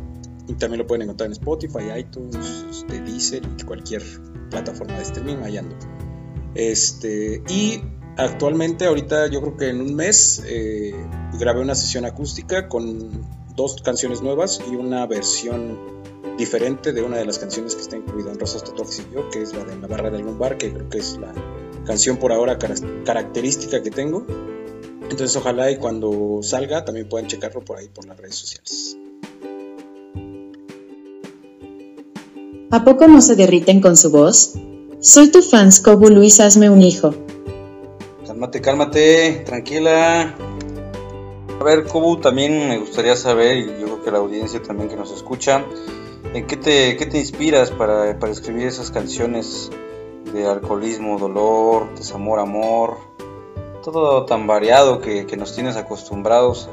Y 0.49 0.55
también 0.55 0.81
lo 0.81 0.87
pueden 0.87 1.03
encontrar 1.03 1.27
en 1.27 1.33
Spotify, 1.33 1.99
iTunes, 1.99 2.65
este, 2.71 3.01
Deezer 3.03 3.43
y 3.59 3.63
cualquier 3.63 4.03
plataforma 4.51 4.97
de 4.97 5.03
streaming, 5.03 5.37
ahí 5.45 5.59
ando. 5.59 5.77
Este, 6.55 7.43
y 7.49 7.83
actualmente, 8.17 8.87
ahorita 8.87 9.29
yo 9.29 9.41
creo 9.41 9.57
que 9.57 9.69
en 9.69 9.81
un 9.81 9.95
mes, 9.95 10.43
eh, 10.47 10.95
grabé 11.39 11.61
una 11.61 11.75
sesión 11.75 12.05
acústica 12.07 12.69
con 12.69 13.11
dos 13.55 13.83
canciones 13.83 14.23
nuevas 14.23 14.61
y 14.71 14.75
una 14.75 15.07
versión 15.07 15.79
diferente 16.39 16.93
de 16.93 17.03
una 17.03 17.19
de 17.19 17.27
las 17.27 17.39
canciones 17.39 17.75
que 17.75 17.83
está 17.83 17.97
incluida 17.97 18.31
en 18.31 18.39
Rosas 18.39 18.65
Tatuajes 18.65 19.01
y 19.01 19.15
Yo, 19.15 19.29
que 19.29 19.43
es 19.43 19.53
la 19.53 19.65
de 19.65 19.77
La 19.77 19.89
Barra 19.89 20.11
de 20.11 20.17
algún 20.17 20.39
bar, 20.39 20.57
que 20.57 20.73
creo 20.73 20.89
que 20.89 20.99
es 20.99 21.19
la 21.19 21.35
canción 21.85 22.17
por 22.17 22.33
ahora 22.33 22.59
característica 22.59 23.83
que 23.83 23.91
tengo. 23.91 24.25
Entonces 25.03 25.35
ojalá 25.37 25.71
y 25.71 25.79
cuando 25.79 26.41
salga 26.43 26.85
también 26.85 27.09
puedan 27.09 27.29
checarlo 27.29 27.65
por 27.65 27.79
ahí 27.79 27.89
por 27.89 28.07
las 28.07 28.17
redes 28.17 28.37
sociales. 28.37 28.97
¿A 32.71 32.85
poco 32.85 33.07
no 33.07 33.21
se 33.21 33.35
derriten 33.37 33.81
con 33.81 33.97
su 33.97 34.11
voz? 34.11 34.55
Soy 35.01 35.31
tu 35.31 35.43
fan, 35.43 35.71
Cobu 35.83 36.11
Luis, 36.11 36.41
hazme 36.41 36.69
un 36.69 36.83
hijo. 36.83 37.15
Cálmate, 38.27 38.61
cálmate, 38.61 39.43
tranquila. 39.47 40.35
A 41.61 41.65
ver, 41.65 41.85
Cobu, 41.85 42.19
también 42.19 42.69
me 42.69 42.79
gustaría 42.79 43.17
saber, 43.17 43.57
y 43.57 43.67
yo 43.81 43.87
creo 43.87 44.05
que 44.05 44.11
la 44.11 44.19
audiencia 44.19 44.63
también 44.63 44.89
que 44.89 44.97
nos 44.97 45.13
escucha, 45.13 45.65
¿En 46.35 46.47
qué 46.47 46.59
te, 46.59 46.97
qué 46.99 47.07
te 47.07 47.19
inspiras 47.19 47.71
para, 47.71 48.11
escribir 48.11 48.67
esas 48.67 48.91
canciones 48.91 49.71
de 50.33 50.47
alcoholismo, 50.47 51.19
dolor, 51.19 51.95
desamor, 51.95 52.39
amor? 52.39 52.99
Todo 53.83 54.27
tan 54.27 54.47
variado 54.47 55.01
que, 55.01 55.25
nos 55.39 55.55
tienes 55.55 55.77
acostumbrados. 55.77 56.69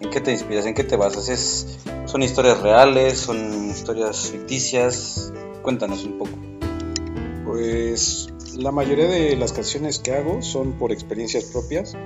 ¿En 0.00 0.10
qué 0.10 0.20
te 0.20 0.32
inspiras? 0.32 0.66
¿En 0.66 0.74
qué 0.74 0.84
te 0.84 0.96
basas? 0.96 1.28
¿Es, 1.28 1.78
¿Son 2.06 2.22
historias 2.22 2.60
reales? 2.60 3.18
¿Son 3.18 3.70
historias 3.70 4.30
ficticias? 4.30 5.32
Cuéntanos 5.62 6.04
un 6.04 6.18
poco. 6.18 6.32
Pues 7.44 8.28
la 8.56 8.72
mayoría 8.72 9.06
de 9.06 9.36
las 9.36 9.52
canciones 9.52 9.98
que 9.98 10.12
hago 10.12 10.42
son 10.42 10.72
por 10.72 10.92
experiencias 10.92 11.44
propias 11.44 11.96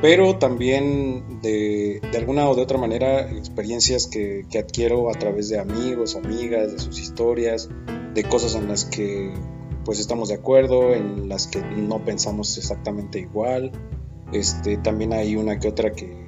pero 0.00 0.36
también 0.36 1.40
de, 1.40 2.00
alguna 2.16 2.48
o 2.48 2.54
de 2.54 2.62
otra 2.62 2.78
manera 2.78 3.30
experiencias 3.30 4.06
que, 4.06 4.46
adquiero 4.58 5.10
a 5.10 5.14
través 5.14 5.48
de 5.48 5.58
amigos, 5.58 6.16
amigas, 6.16 6.72
de 6.72 6.78
sus 6.78 7.00
historias, 7.00 7.68
de 8.14 8.24
cosas 8.24 8.54
en 8.54 8.68
las 8.68 8.84
que 8.84 9.32
pues 9.84 10.00
estamos 10.00 10.28
de 10.28 10.34
acuerdo, 10.34 10.94
en 10.94 11.28
las 11.28 11.46
que 11.46 11.60
no 11.62 12.04
pensamos 12.04 12.58
exactamente 12.58 13.20
igual. 13.20 13.70
Este, 14.32 14.76
también 14.78 15.12
hay 15.12 15.36
una 15.36 15.60
que 15.60 15.68
otra 15.68 15.92
que, 15.92 16.25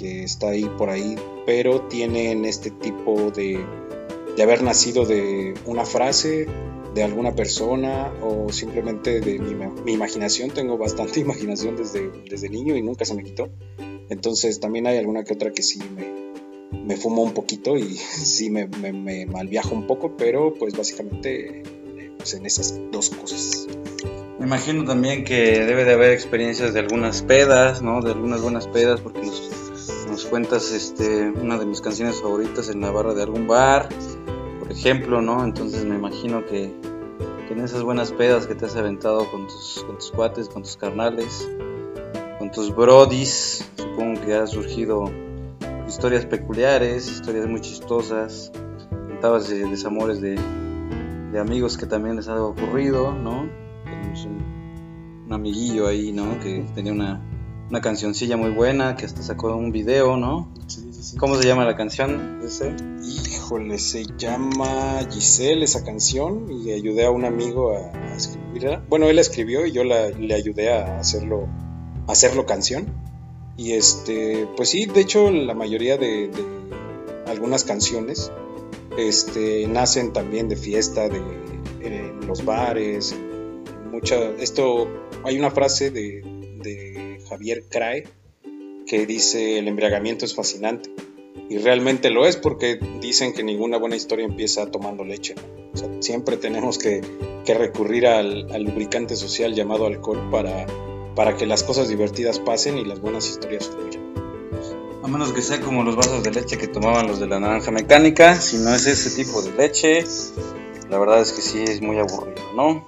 está 0.00 0.50
ahí 0.50 0.70
por 0.78 0.90
ahí, 0.90 1.16
pero 1.46 1.82
tienen 1.82 2.44
este 2.44 2.70
tipo 2.70 3.30
de, 3.30 3.64
de 4.36 4.42
haber 4.42 4.62
nacido 4.62 5.04
de 5.04 5.54
una 5.66 5.84
frase 5.84 6.46
de 6.94 7.02
alguna 7.02 7.34
persona 7.34 8.12
o 8.22 8.50
simplemente 8.52 9.20
de 9.20 9.38
mi, 9.38 9.92
imaginación. 9.92 10.50
Tengo 10.50 10.78
bastante 10.78 11.20
imaginación 11.28 11.76
desde, 11.76 12.10
desde 12.28 12.48
niño 12.48 12.76
y 12.76 12.82
nunca 12.82 13.04
se 13.04 13.14
me 13.14 13.22
quitó. 13.22 13.48
Entonces 14.10 14.60
también 14.60 14.86
hay 14.86 14.98
alguna 14.98 15.24
que 15.24 15.34
otra 15.34 15.52
que 15.52 15.62
sí 15.62 15.80
me, 15.94 16.78
me 16.84 16.96
fumo 16.96 17.22
un 17.22 17.32
poquito 17.32 17.76
y 17.76 17.96
sí 17.96 18.50
me, 18.50 18.66
me, 18.66 19.26
malviajo 19.26 19.74
un 19.74 19.86
poco, 19.86 20.16
pero 20.16 20.54
pues 20.54 20.76
básicamente 20.76 21.62
pues 22.16 22.34
en 22.34 22.46
esas 22.46 22.80
dos 22.90 23.10
cosas. 23.10 23.66
Me 24.38 24.46
imagino 24.46 24.84
también 24.84 25.24
que 25.24 25.64
debe 25.64 25.84
de 25.84 25.94
haber 25.94 26.12
experiencias 26.12 26.72
de 26.72 26.80
algunas 26.80 27.22
pedas, 27.22 27.82
¿no? 27.82 28.02
De 28.02 28.12
algunas 28.12 28.40
buenas 28.40 28.68
pedas, 28.68 29.00
porque 29.00 29.20
nos 29.20 29.40
cuentas 30.28 30.72
este, 30.72 31.30
una 31.30 31.58
de 31.58 31.66
mis 31.66 31.80
canciones 31.80 32.20
favoritas 32.20 32.68
en 32.68 32.80
la 32.80 32.90
barra 32.90 33.14
de 33.14 33.22
algún 33.22 33.46
bar 33.46 33.88
ejemplo, 34.70 35.22
¿no? 35.22 35.44
Entonces 35.44 35.84
me 35.84 35.96
imagino 35.96 36.44
que, 36.46 36.74
en 37.50 37.60
esas 37.60 37.82
buenas 37.82 38.12
pedas 38.12 38.46
que 38.46 38.54
te 38.54 38.66
has 38.66 38.76
aventado 38.76 39.28
con 39.30 39.46
tus, 39.46 39.82
con 39.86 39.96
tus 39.96 40.12
cuates, 40.12 40.48
con 40.48 40.62
tus 40.62 40.76
carnales, 40.76 41.48
con 42.38 42.52
tus 42.52 42.72
brodis, 42.74 43.68
supongo 43.76 44.20
que 44.20 44.34
ha 44.34 44.46
surgido 44.46 45.10
historias 45.88 46.26
peculiares, 46.26 47.10
historias 47.10 47.46
muy 47.46 47.60
chistosas, 47.60 48.52
contabas 48.90 49.48
de 49.48 49.64
desamores 49.64 50.20
de, 50.20 50.38
de 51.32 51.38
amigos 51.38 51.76
que 51.76 51.86
también 51.86 52.16
les 52.16 52.28
ha 52.28 52.40
ocurrido, 52.40 53.12
¿no? 53.12 53.48
Tenemos 53.84 54.24
un, 54.26 55.24
un 55.26 55.32
amiguillo 55.32 55.88
ahí, 55.88 56.12
¿no? 56.12 56.38
Que 56.38 56.64
tenía 56.74 56.92
una, 56.92 57.20
una 57.70 57.80
cancioncilla 57.80 58.36
muy 58.36 58.50
buena, 58.50 58.96
que 58.96 59.04
hasta 59.04 59.22
sacó 59.22 59.54
un 59.54 59.72
video, 59.72 60.16
¿no? 60.16 60.48
Sí, 60.66 60.88
sí, 60.90 61.02
sí. 61.02 61.16
¿Cómo 61.18 61.36
se 61.36 61.46
llama 61.46 61.64
la 61.64 61.76
canción? 61.76 62.40
Ese? 62.42 62.74
Híjole, 63.04 63.78
se 63.78 64.06
llama 64.16 65.00
Giselle 65.10 65.64
esa 65.64 65.84
canción 65.84 66.50
y 66.50 66.72
ayudé 66.72 67.04
a 67.04 67.10
un 67.10 67.24
amigo 67.24 67.72
a, 67.72 68.14
escribirla. 68.16 68.82
Bueno, 68.88 69.08
él 69.08 69.16
la 69.16 69.22
escribió 69.22 69.66
y 69.66 69.72
yo 69.72 69.84
le 69.84 70.34
ayudé 70.34 70.72
a 70.72 70.98
hacerlo, 70.98 71.46
a 72.06 72.12
hacerlo 72.12 72.46
canción. 72.46 72.86
Y 73.58 73.72
este, 73.72 74.48
pues 74.56 74.70
sí, 74.70 74.86
de 74.86 75.00
hecho 75.00 75.30
la 75.30 75.52
mayoría 75.52 75.98
de, 75.98 76.30
algunas 77.26 77.64
canciones 77.64 78.32
este, 78.96 79.66
nacen 79.66 80.12
también 80.12 80.48
de 80.48 80.56
fiesta, 80.56 81.08
de 81.08 81.20
en 81.82 82.26
los 82.26 82.44
bares, 82.44 83.14
mucha, 83.90 84.16
esto, 84.38 84.88
hay 85.24 85.38
una 85.38 85.50
frase 85.50 85.90
de 85.90 86.22
Javier 87.28 87.64
Crae, 87.68 88.04
que 88.86 89.06
dice 89.06 89.58
el 89.58 89.68
embriagamiento 89.68 90.24
es 90.24 90.34
fascinante. 90.34 90.90
Y 91.48 91.58
realmente 91.58 92.10
lo 92.10 92.26
es 92.26 92.36
porque 92.36 92.78
dicen 93.00 93.32
que 93.32 93.42
ninguna 93.42 93.78
buena 93.78 93.96
historia 93.96 94.24
empieza 94.24 94.70
tomando 94.70 95.04
leche. 95.04 95.34
siempre 96.00 96.36
tenemos 96.36 96.78
que, 96.78 97.02
recurrir 97.46 98.06
al, 98.06 98.46
lubricante 98.62 99.16
social 99.16 99.54
llamado 99.54 99.86
alcohol 99.86 100.28
para, 100.30 100.66
para 101.14 101.36
que 101.36 101.46
las 101.46 101.62
cosas 101.62 101.88
divertidas 101.88 102.38
pasen 102.40 102.76
y 102.76 102.84
las 102.84 103.00
buenas 103.00 103.28
historias 103.28 103.68
fluyan. 103.68 104.08
A 105.02 105.08
menos 105.08 105.32
que 105.32 105.40
sea 105.40 105.58
como 105.60 105.82
los 105.82 105.96
vasos 105.96 106.22
de 106.22 106.30
leche 106.30 106.58
que 106.58 106.68
tomaban 106.68 107.06
los 107.06 107.18
de 107.20 107.26
la 107.26 107.40
naranja 107.40 107.70
mecánica, 107.70 108.38
si 108.38 108.58
no 108.58 108.74
es 108.74 108.86
ese 108.86 109.22
tipo 109.22 109.40
de 109.40 109.52
leche, 109.52 110.04
la 110.90 110.98
verdad 110.98 111.22
es 111.22 111.32
que 111.32 111.40
sí 111.40 111.62
es 111.62 111.80
muy 111.80 111.98
aburrido, 111.98 112.42
¿no? 112.54 112.86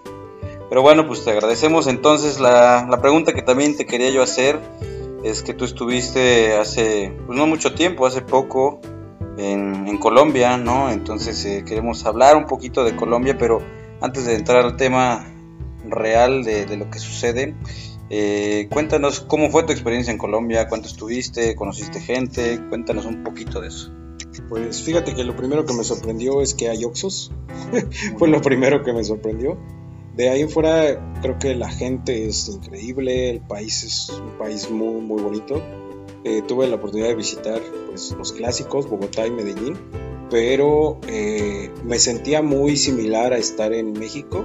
Pero 0.71 0.81
bueno, 0.81 1.07
pues 1.07 1.23
te 1.25 1.31
agradecemos. 1.33 1.87
Entonces, 1.87 2.41
la, 2.41 2.87
la 2.89 3.03
pregunta 3.03 3.35
que 3.35 3.43
también 3.43 3.77
te 3.77 3.85
quería 3.85 4.09
yo 4.09 4.23
hacer 4.23 4.59
es 5.23 5.43
que 5.43 5.53
tú 5.53 5.67
estuviste 5.67 6.57
hace, 6.57 7.13
pues 7.27 7.39
no 7.39 7.47
mucho 7.47 7.75
tiempo, 7.75 8.07
hace 8.07 8.23
poco, 8.23 8.81
en, 9.41 9.99
Colombia, 9.99 10.57
¿no? 10.57 10.91
Entonces 10.91 11.45
eh, 11.45 11.65
queremos 11.67 12.05
hablar 12.07 12.37
un 12.37 12.47
poquito 12.47 12.85
de 12.85 12.97
Colombia, 12.97 13.37
pero 13.39 13.61
antes 14.01 14.25
de 14.25 14.35
entrar 14.35 14.65
al 14.65 14.77
tema 14.77 15.27
real 15.87 16.43
de, 16.45 16.77
lo 16.77 16.91
que 16.91 16.99
sucede, 16.99 17.55
eh, 18.09 18.69
cuéntanos 18.71 19.21
cómo 19.21 19.51
fue 19.51 19.65
tu 19.65 19.73
experiencia 19.73 20.11
en 20.11 20.19
Colombia, 20.19 20.69
cuánto 20.69 20.89
estuviste, 20.89 21.55
conociste 21.55 22.01
gente, 22.01 22.61
cuéntanos 22.69 23.07
un 23.07 23.23
poquito 23.23 23.61
de 23.61 23.69
eso. 23.69 23.93
Pues 24.49 24.83
fíjate 24.83 25.15
que 25.15 25.25
lo 25.25 25.37
primero 25.37 25.65
que 25.67 25.75
me 25.75 25.85
sorprendió 25.85 26.41
es 26.41 26.55
que 26.55 26.69
hay 26.69 26.85
Oxos, 26.85 27.33
fue 28.19 28.29
lo 28.29 28.41
primero 28.41 28.83
que 28.83 28.93
me 28.93 29.05
sorprendió. 29.05 29.59
De 30.17 30.29
ahí 30.29 30.43
en 30.43 30.51
fuera 30.51 31.15
creo 31.23 31.39
que 31.39 31.55
la 31.55 31.71
gente 31.71 32.27
es 32.27 32.49
increíble, 32.49 33.31
el 33.31 33.41
país 33.41 33.85
es 33.85 34.11
un 34.11 34.39
país 34.39 34.71
muy 34.71 35.01
muy 35.01 35.23
bonito 35.23 35.63
eh, 36.23 36.43
tuve 36.47 36.69
la 36.69 36.77
oportunidad 36.77 37.09
de 37.09 37.15
visitar 37.15 37.63
pues, 37.89 38.13
los 38.13 38.33
clásicos, 38.33 38.89
Bogotá 38.89 39.27
y 39.27 39.31
Medellín, 39.31 39.75
pero 40.29 41.01
eh, 41.09 41.71
me 41.85 41.99
sentía 41.99 42.43
muy 42.43 42.77
similar 42.77 43.33
a 43.33 43.39
estar 43.39 43.73
en 43.73 43.93
México, 43.93 44.45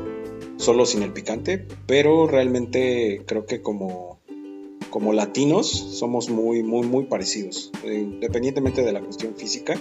solo 0.55 0.85
sin 0.85 1.03
el 1.03 1.11
picante, 1.11 1.67
pero 1.85 2.27
realmente 2.27 3.23
creo 3.25 3.45
que 3.45 3.61
como, 3.61 4.21
como 4.89 5.11
latinos 5.11 5.69
somos 5.69 6.29
muy, 6.29 6.63
muy, 6.63 6.87
muy 6.87 7.05
parecidos, 7.05 7.71
eh, 7.83 7.95
independientemente 7.95 8.81
de 8.81 8.93
la 8.93 9.01
cuestión 9.01 9.35
física. 9.35 9.77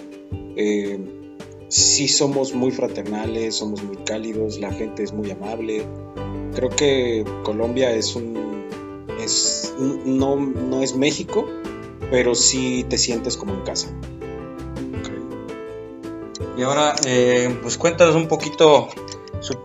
Sí 1.74 2.06
somos 2.06 2.54
muy 2.54 2.70
fraternales, 2.70 3.56
somos 3.56 3.82
muy 3.82 3.96
cálidos, 3.96 4.60
la 4.60 4.72
gente 4.72 5.02
es 5.02 5.12
muy 5.12 5.30
amable. 5.32 5.84
Creo 6.54 6.70
que 6.70 7.24
Colombia 7.42 7.90
es 7.90 8.14
un... 8.14 8.68
Es, 9.20 9.74
no, 9.78 10.36
no 10.36 10.82
es 10.82 10.94
México, 10.94 11.48
pero 12.12 12.36
sí 12.36 12.86
te 12.88 12.96
sientes 12.96 13.36
como 13.36 13.54
en 13.54 13.62
casa. 13.62 13.88
Y 16.56 16.62
ahora, 16.62 16.94
eh, 17.06 17.58
pues 17.62 17.76
cuéntanos 17.76 18.14
un 18.14 18.28
poquito, 18.28 18.88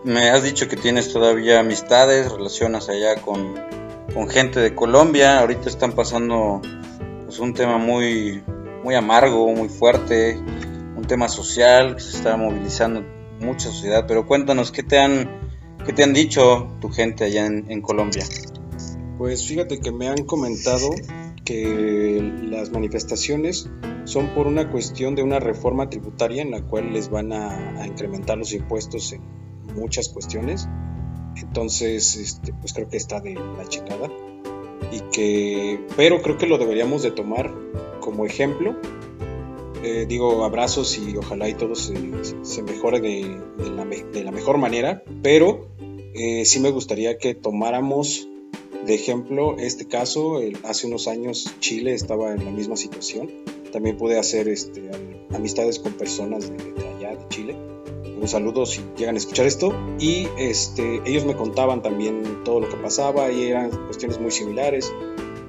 me 0.02 0.30
has 0.30 0.42
dicho 0.42 0.66
que 0.66 0.76
tienes 0.76 1.12
todavía 1.12 1.60
amistades, 1.60 2.32
relaciones 2.32 2.88
allá 2.88 3.20
con, 3.22 3.54
gente 4.28 4.58
de 4.58 4.74
Colombia, 4.74 5.38
ahorita 5.38 5.68
están 5.68 5.92
pasando 5.92 6.60
pues, 7.24 7.38
un 7.38 7.54
tema 7.54 7.78
muy, 7.78 8.42
muy 8.82 8.96
amargo, 8.96 9.46
muy 9.52 9.68
fuerte, 9.68 10.40
un 11.00 11.06
tema 11.06 11.28
social 11.28 11.96
que 11.96 12.02
se 12.02 12.18
está 12.18 12.36
movilizando 12.36 13.02
mucha 13.40 13.70
sociedad, 13.70 14.04
pero 14.06 14.26
cuéntanos, 14.26 14.70
¿qué 14.70 14.82
te 14.82 14.98
han, 14.98 15.28
qué 15.86 15.94
te 15.94 16.04
han 16.04 16.12
dicho 16.12 16.76
tu 16.80 16.90
gente 16.90 17.24
allá 17.24 17.46
en, 17.46 17.70
en 17.70 17.80
Colombia? 17.80 18.24
Pues 19.16 19.46
fíjate 19.46 19.80
que 19.80 19.92
me 19.92 20.08
han 20.08 20.24
comentado 20.24 20.90
que 21.44 22.32
las 22.44 22.70
manifestaciones 22.70 23.68
son 24.04 24.34
por 24.34 24.46
una 24.46 24.70
cuestión 24.70 25.14
de 25.14 25.22
una 25.22 25.40
reforma 25.40 25.88
tributaria 25.88 26.42
en 26.42 26.50
la 26.50 26.62
cual 26.62 26.92
les 26.92 27.10
van 27.10 27.32
a, 27.32 27.86
incrementar 27.86 28.38
los 28.38 28.52
impuestos 28.52 29.12
en 29.12 29.22
muchas 29.74 30.08
cuestiones. 30.10 30.68
Entonces, 31.36 32.16
este, 32.16 32.52
pues 32.52 32.72
creo 32.72 32.88
que 32.88 32.96
está 32.96 33.20
de 33.20 33.34
la 33.34 33.66
chingada. 33.68 34.10
Y 34.92 35.00
que, 35.12 35.80
pero 35.96 36.20
creo 36.20 36.36
que 36.36 36.46
lo 36.46 36.58
deberíamos 36.58 37.02
de 37.02 37.10
tomar 37.10 37.52
como 38.00 38.26
ejemplo. 38.26 38.76
Eh, 39.82 40.04
digo, 40.06 40.44
abrazos 40.44 40.98
y 40.98 41.16
ojalá 41.16 41.48
y 41.48 41.54
todo 41.54 41.74
se, 41.74 41.92
mejore 42.62 43.00
de, 43.00 44.22
la, 44.22 44.30
mejor 44.30 44.58
manera. 44.58 45.02
Pero 45.22 45.68
eh, 46.14 46.44
sí 46.44 46.60
me 46.60 46.70
gustaría 46.70 47.16
que 47.16 47.34
tomáramos 47.34 48.28
de 48.84 48.94
ejemplo, 48.94 49.56
este 49.58 49.86
caso, 49.86 50.40
hace 50.64 50.86
unos 50.86 51.06
años 51.06 51.54
Chile 51.60 51.94
estaba 51.94 52.32
en 52.32 52.44
la 52.44 52.50
misma 52.50 52.76
situación. 52.76 53.30
También 53.72 53.96
pude 53.96 54.18
hacer 54.18 54.48
este, 54.48 54.90
amistades 55.34 55.78
con 55.78 55.92
personas 55.92 56.50
de, 56.50 56.56
allá, 56.96 57.16
de 57.16 57.28
Chile. 57.28 57.56
Un 58.20 58.28
saludo 58.28 58.66
si 58.66 58.82
llegan 58.98 59.14
a 59.14 59.18
escuchar 59.18 59.46
esto. 59.46 59.74
Y 59.98 60.28
este, 60.38 61.00
ellos 61.06 61.24
me 61.24 61.34
contaban 61.36 61.82
también 61.82 62.42
todo 62.44 62.60
lo 62.60 62.68
que 62.68 62.76
pasaba 62.76 63.30
y 63.30 63.44
eran 63.44 63.70
cuestiones 63.86 64.20
muy 64.20 64.30
similares. 64.30 64.92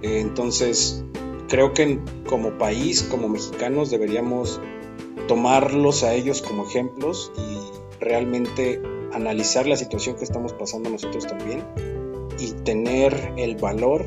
entonces, 0.01 1.03
creo 1.51 1.73
que 1.73 1.99
como 2.29 2.57
país, 2.57 3.03
como 3.03 3.27
mexicanos, 3.27 3.91
deberíamos 3.91 4.61
tomarlos 5.27 6.01
a 6.03 6.13
ellos 6.13 6.41
como 6.41 6.65
ejemplos 6.65 7.29
y 7.37 8.01
realmente 8.01 8.81
analizar 9.11 9.67
la 9.67 9.75
situación 9.75 10.15
que 10.15 10.23
estamos 10.23 10.53
pasando 10.53 10.89
nosotros 10.89 11.27
también 11.27 11.61
y 12.39 12.53
tener 12.63 13.33
el 13.35 13.57
valor 13.57 14.05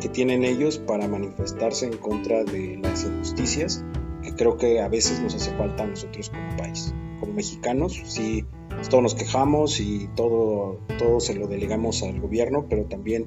que 0.00 0.08
tienen 0.08 0.44
ellos 0.44 0.78
para 0.78 1.06
manifestarse 1.06 1.86
en 1.86 1.96
contra 1.96 2.42
de 2.42 2.76
las 2.82 3.04
injusticias 3.04 3.84
que 4.24 4.34
creo 4.34 4.56
que 4.56 4.80
a 4.80 4.88
veces 4.88 5.20
nos 5.20 5.36
hace 5.36 5.56
falta 5.56 5.84
a 5.84 5.86
nosotros 5.86 6.30
como 6.30 6.56
país. 6.56 6.92
Como 7.20 7.34
mexicanos, 7.34 8.02
sí, 8.04 8.44
todos 8.90 9.00
nos 9.00 9.14
quejamos 9.14 9.78
y 9.78 10.08
todo, 10.16 10.80
todo 10.98 11.20
se 11.20 11.34
lo 11.34 11.46
delegamos 11.46 12.02
al 12.02 12.20
gobierno, 12.20 12.66
pero 12.68 12.86
también 12.86 13.26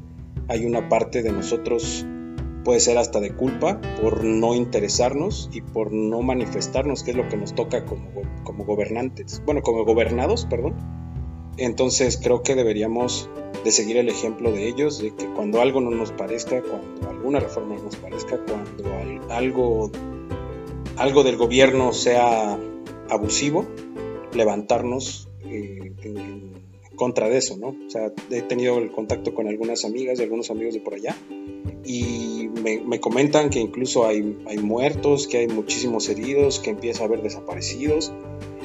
hay 0.49 0.65
una 0.65 0.89
parte 0.89 1.23
de 1.23 1.31
nosotros, 1.31 2.05
puede 2.67 2.81
ser 2.81 2.97
hasta 2.97 3.21
de 3.21 3.31
culpa, 3.31 3.79
por 4.01 4.25
no 4.25 4.53
interesarnos 4.53 5.49
y 5.53 5.61
por 5.61 5.93
no 5.93 6.21
manifestarnos, 6.21 7.01
que 7.01 7.11
es 7.11 7.17
lo 7.17 7.29
que 7.29 7.37
nos 7.37 7.55
toca 7.55 7.85
como, 7.85 8.09
como 8.43 8.65
gobernantes, 8.65 9.41
bueno, 9.45 9.61
como 9.61 9.85
gobernados, 9.85 10.45
perdón. 10.47 10.75
Entonces 11.55 12.19
creo 12.21 12.43
que 12.43 12.55
deberíamos 12.55 13.29
de 13.63 13.71
seguir 13.71 13.95
el 13.95 14.09
ejemplo 14.09 14.51
de 14.51 14.67
ellos, 14.67 15.01
de 15.01 15.15
que 15.15 15.27
cuando 15.27 15.61
algo 15.61 15.79
no 15.79 15.91
nos 15.91 16.11
parezca, 16.11 16.61
cuando 16.61 17.09
alguna 17.09 17.39
reforma 17.39 17.75
no 17.75 17.83
nos 17.83 17.95
parezca, 17.95 18.37
cuando 18.37 19.33
algo, 19.33 19.89
algo 20.97 21.23
del 21.23 21.37
gobierno 21.37 21.93
sea 21.93 22.59
abusivo, 23.09 23.65
levantarnos 24.33 25.29
eh, 25.45 25.93
en, 26.03 26.51
contra 26.97 27.29
de 27.29 27.37
eso, 27.37 27.55
¿no? 27.55 27.69
O 27.69 27.89
sea, 27.89 28.11
he 28.29 28.41
tenido 28.41 28.77
el 28.77 28.91
contacto 28.91 29.33
con 29.33 29.47
algunas 29.47 29.85
amigas 29.85 30.19
y 30.19 30.23
algunos 30.23 30.51
amigos 30.51 30.73
de 30.73 30.81
por 30.81 30.95
allá 30.95 31.15
y 31.87 32.36
me, 32.85 32.99
comentan 32.99 33.49
que 33.49 33.59
incluso 33.59 34.05
hay, 34.05 34.37
hay 34.47 34.57
muertos, 34.57 35.27
que 35.27 35.39
hay 35.39 35.47
muchísimos 35.47 36.09
heridos, 36.09 36.59
que 36.59 36.71
empieza 36.71 37.03
a 37.03 37.05
haber 37.07 37.21
desaparecidos 37.21 38.11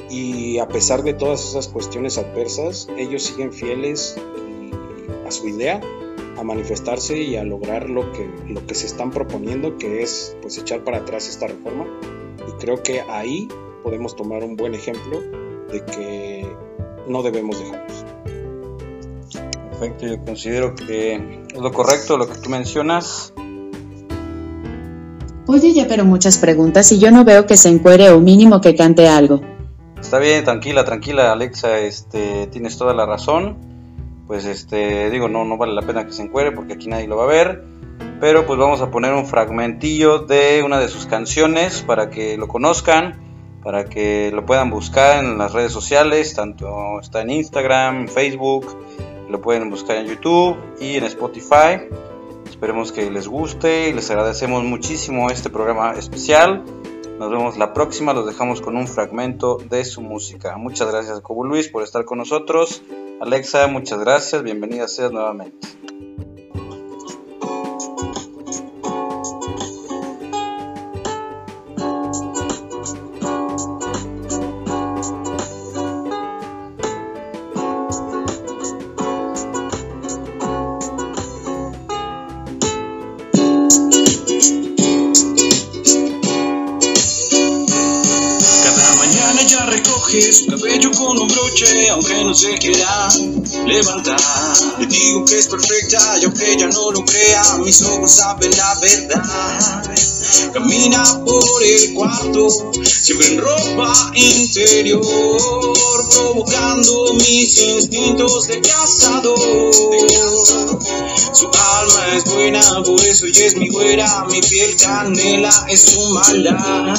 y 0.09 0.59
a 0.59 0.67
pesar 0.67 1.03
de 1.03 1.13
todas 1.13 1.47
esas 1.49 1.67
cuestiones 1.67 2.17
adversas, 2.17 2.87
ellos 2.97 3.23
siguen 3.23 3.51
fieles 3.51 4.15
su 5.33 5.47
idea, 5.49 5.81
a 6.37 6.43
manifestarse 6.43 7.17
y 7.17 7.35
a 7.35 7.43
lograr 7.43 7.89
lo 7.89 8.11
que, 8.13 8.29
lo 8.47 8.65
que 8.65 8.75
se 8.75 8.85
están 8.85 9.11
proponiendo, 9.11 9.77
que 9.77 10.01
es 10.01 10.37
pues 10.41 10.57
echar 10.57 10.83
para 10.83 10.99
atrás 10.99 11.27
esta 11.27 11.47
reforma. 11.47 11.85
Y 12.47 12.51
creo 12.59 12.81
que 12.81 13.01
ahí 13.01 13.47
podemos 13.83 14.15
tomar 14.15 14.43
un 14.43 14.55
buen 14.55 14.73
ejemplo 14.73 15.19
de 15.71 15.83
que 15.85 16.47
no 17.07 17.23
debemos 17.23 17.59
dejarnos. 17.59 18.05
Perfecto, 19.71 20.07
yo 20.07 20.23
considero 20.23 20.75
que 20.75 21.15
es 21.51 21.59
lo 21.59 21.71
correcto 21.71 22.17
lo 22.17 22.27
que 22.27 22.37
tú 22.39 22.49
mencionas. 22.49 23.33
Oye, 25.53 25.71
ya 25.71 25.87
pero 25.87 26.03
muchas 26.03 26.37
preguntas 26.37 26.91
y 26.91 26.99
yo 26.99 27.11
no 27.11 27.23
veo 27.23 27.45
que 27.45 27.55
se 27.55 27.69
encuere 27.69 28.09
o 28.09 28.19
mínimo 28.19 28.59
que 28.59 28.75
cante 28.75 29.07
algo. 29.07 29.39
Está 30.01 30.19
bien, 30.19 30.43
tranquila, 30.43 30.83
tranquila, 30.83 31.31
Alexa, 31.31 31.79
este, 31.79 32.47
tienes 32.47 32.77
toda 32.77 32.93
la 32.93 33.05
razón 33.05 33.71
pues 34.27 34.45
este, 34.45 35.09
digo, 35.09 35.27
no, 35.27 35.43
no 35.45 35.57
vale 35.57 35.73
la 35.73 35.81
pena 35.81 36.05
que 36.05 36.13
se 36.13 36.23
encuere 36.23 36.51
porque 36.51 36.73
aquí 36.73 36.87
nadie 36.87 37.07
lo 37.07 37.17
va 37.17 37.25
a 37.25 37.27
ver. 37.27 37.63
Pero 38.19 38.45
pues 38.45 38.57
vamos 38.57 38.81
a 38.81 38.89
poner 38.89 39.13
un 39.13 39.25
fragmentillo 39.25 40.19
de 40.19 40.63
una 40.63 40.79
de 40.79 40.87
sus 40.87 41.05
canciones 41.05 41.81
para 41.81 42.09
que 42.09 42.37
lo 42.37 42.47
conozcan, 42.47 43.19
para 43.63 43.85
que 43.85 44.31
lo 44.33 44.45
puedan 44.45 44.69
buscar 44.69 45.23
en 45.23 45.37
las 45.37 45.53
redes 45.53 45.71
sociales, 45.71 46.33
tanto 46.33 46.99
está 46.99 47.21
en 47.21 47.29
Instagram, 47.29 48.07
Facebook, 48.07 48.75
lo 49.29 49.41
pueden 49.41 49.69
buscar 49.69 49.97
en 49.97 50.07
YouTube 50.07 50.57
y 50.79 50.95
en 50.95 51.03
Spotify. 51.03 51.87
Esperemos 52.63 52.93
que 52.93 53.11
les 53.11 53.27
guste 53.27 53.89
y 53.89 53.93
les 53.93 54.09
agradecemos 54.09 54.63
muchísimo 54.63 55.29
este 55.29 55.49
programa 55.49 55.95
especial. 55.95 56.63
Nos 57.19 57.29
vemos 57.29 57.57
la 57.57 57.73
próxima, 57.73 58.13
los 58.13 58.25
dejamos 58.25 58.61
con 58.61 58.77
un 58.77 58.87
fragmento 58.87 59.57
de 59.57 59.83
su 59.83 59.99
música. 59.99 60.55
Muchas 60.55 60.89
gracias, 60.89 61.19
Cobo 61.19 61.43
Luis, 61.43 61.67
por 61.67 61.83
estar 61.83 62.05
con 62.05 62.19
nosotros. 62.19 62.81
Alexa, 63.19 63.67
muchas 63.67 63.99
gracias, 63.99 64.43
bienvenida 64.43 64.87
seas 64.87 65.11
nuevamente. 65.11 65.67
Aunque 91.91 92.23
no 92.23 92.33
se 92.33 92.57
quiera 92.57 93.09
levantar. 93.65 94.19
Le 94.79 94.87
digo 94.87 95.25
que 95.25 95.37
es 95.39 95.47
perfecta 95.47 96.19
y 96.19 96.25
aunque 96.25 96.53
ella 96.53 96.67
no 96.67 96.91
lo 96.91 97.03
crea, 97.05 97.57
mis 97.59 97.81
ojos 97.81 98.11
saben 98.11 98.51
la 98.57 98.75
verdad. 98.75 99.83
Camina 100.53 101.03
por 101.25 101.63
el 101.63 101.93
cuarto, 101.93 102.49
siempre 102.83 103.27
en 103.27 103.37
ropa 103.39 104.11
interior, 104.15 105.01
provocando 106.11 107.13
mis 107.13 107.59
instintos 107.59 108.47
de 108.47 108.61
cazador. 108.61 109.73
Su 111.33 111.49
es 112.23 112.33
buena, 112.33 112.61
por 112.83 113.01
eso 113.05 113.25
ella 113.25 113.45
es 113.45 113.55
mi 113.55 113.69
güera, 113.69 114.25
mi 114.29 114.41
piel 114.41 114.75
canela 114.77 115.51
es 115.69 115.81
su 115.81 116.01
maldad. 116.09 116.95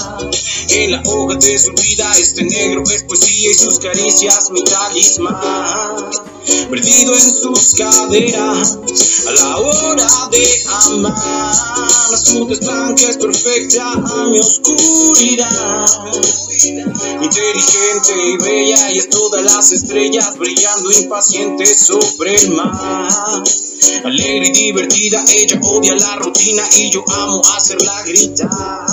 En 0.70 0.92
la 0.92 1.02
hoja 1.06 1.36
de 1.36 1.58
su 1.58 1.72
vida 1.72 2.10
este 2.18 2.44
negro 2.44 2.82
es 2.84 3.02
poesía 3.04 3.50
y 3.50 3.54
sus 3.54 3.78
caricias 3.78 4.50
mi 4.50 4.62
talismán. 4.64 6.23
Perdido 6.46 7.14
en 7.14 7.20
sus 7.20 7.74
caderas 7.74 8.78
a 9.26 9.30
la 9.32 9.56
hora 9.58 10.06
de 10.30 10.64
amar. 10.66 12.18
Su 12.18 12.44
blanca 12.44 13.08
es 13.08 13.16
perfecta 13.16 13.92
a 13.92 14.28
mi 14.28 14.38
oscuridad. 14.38 15.86
Inteligente 17.22 18.12
y 18.24 18.36
bella 18.36 18.92
y 18.92 18.98
es 18.98 19.08
todas 19.10 19.42
las 19.42 19.72
estrellas 19.72 20.36
brillando 20.38 20.92
impaciente 20.92 21.66
sobre 21.66 22.34
el 22.34 22.50
mar. 22.50 23.42
Alegre 24.04 24.48
y 24.48 24.52
divertida, 24.52 25.24
ella 25.34 25.58
odia 25.62 25.94
la 25.96 26.16
rutina 26.16 26.62
y 26.76 26.90
yo 26.90 27.04
amo 27.08 27.40
hacerla 27.56 28.02
gritar. 28.02 28.86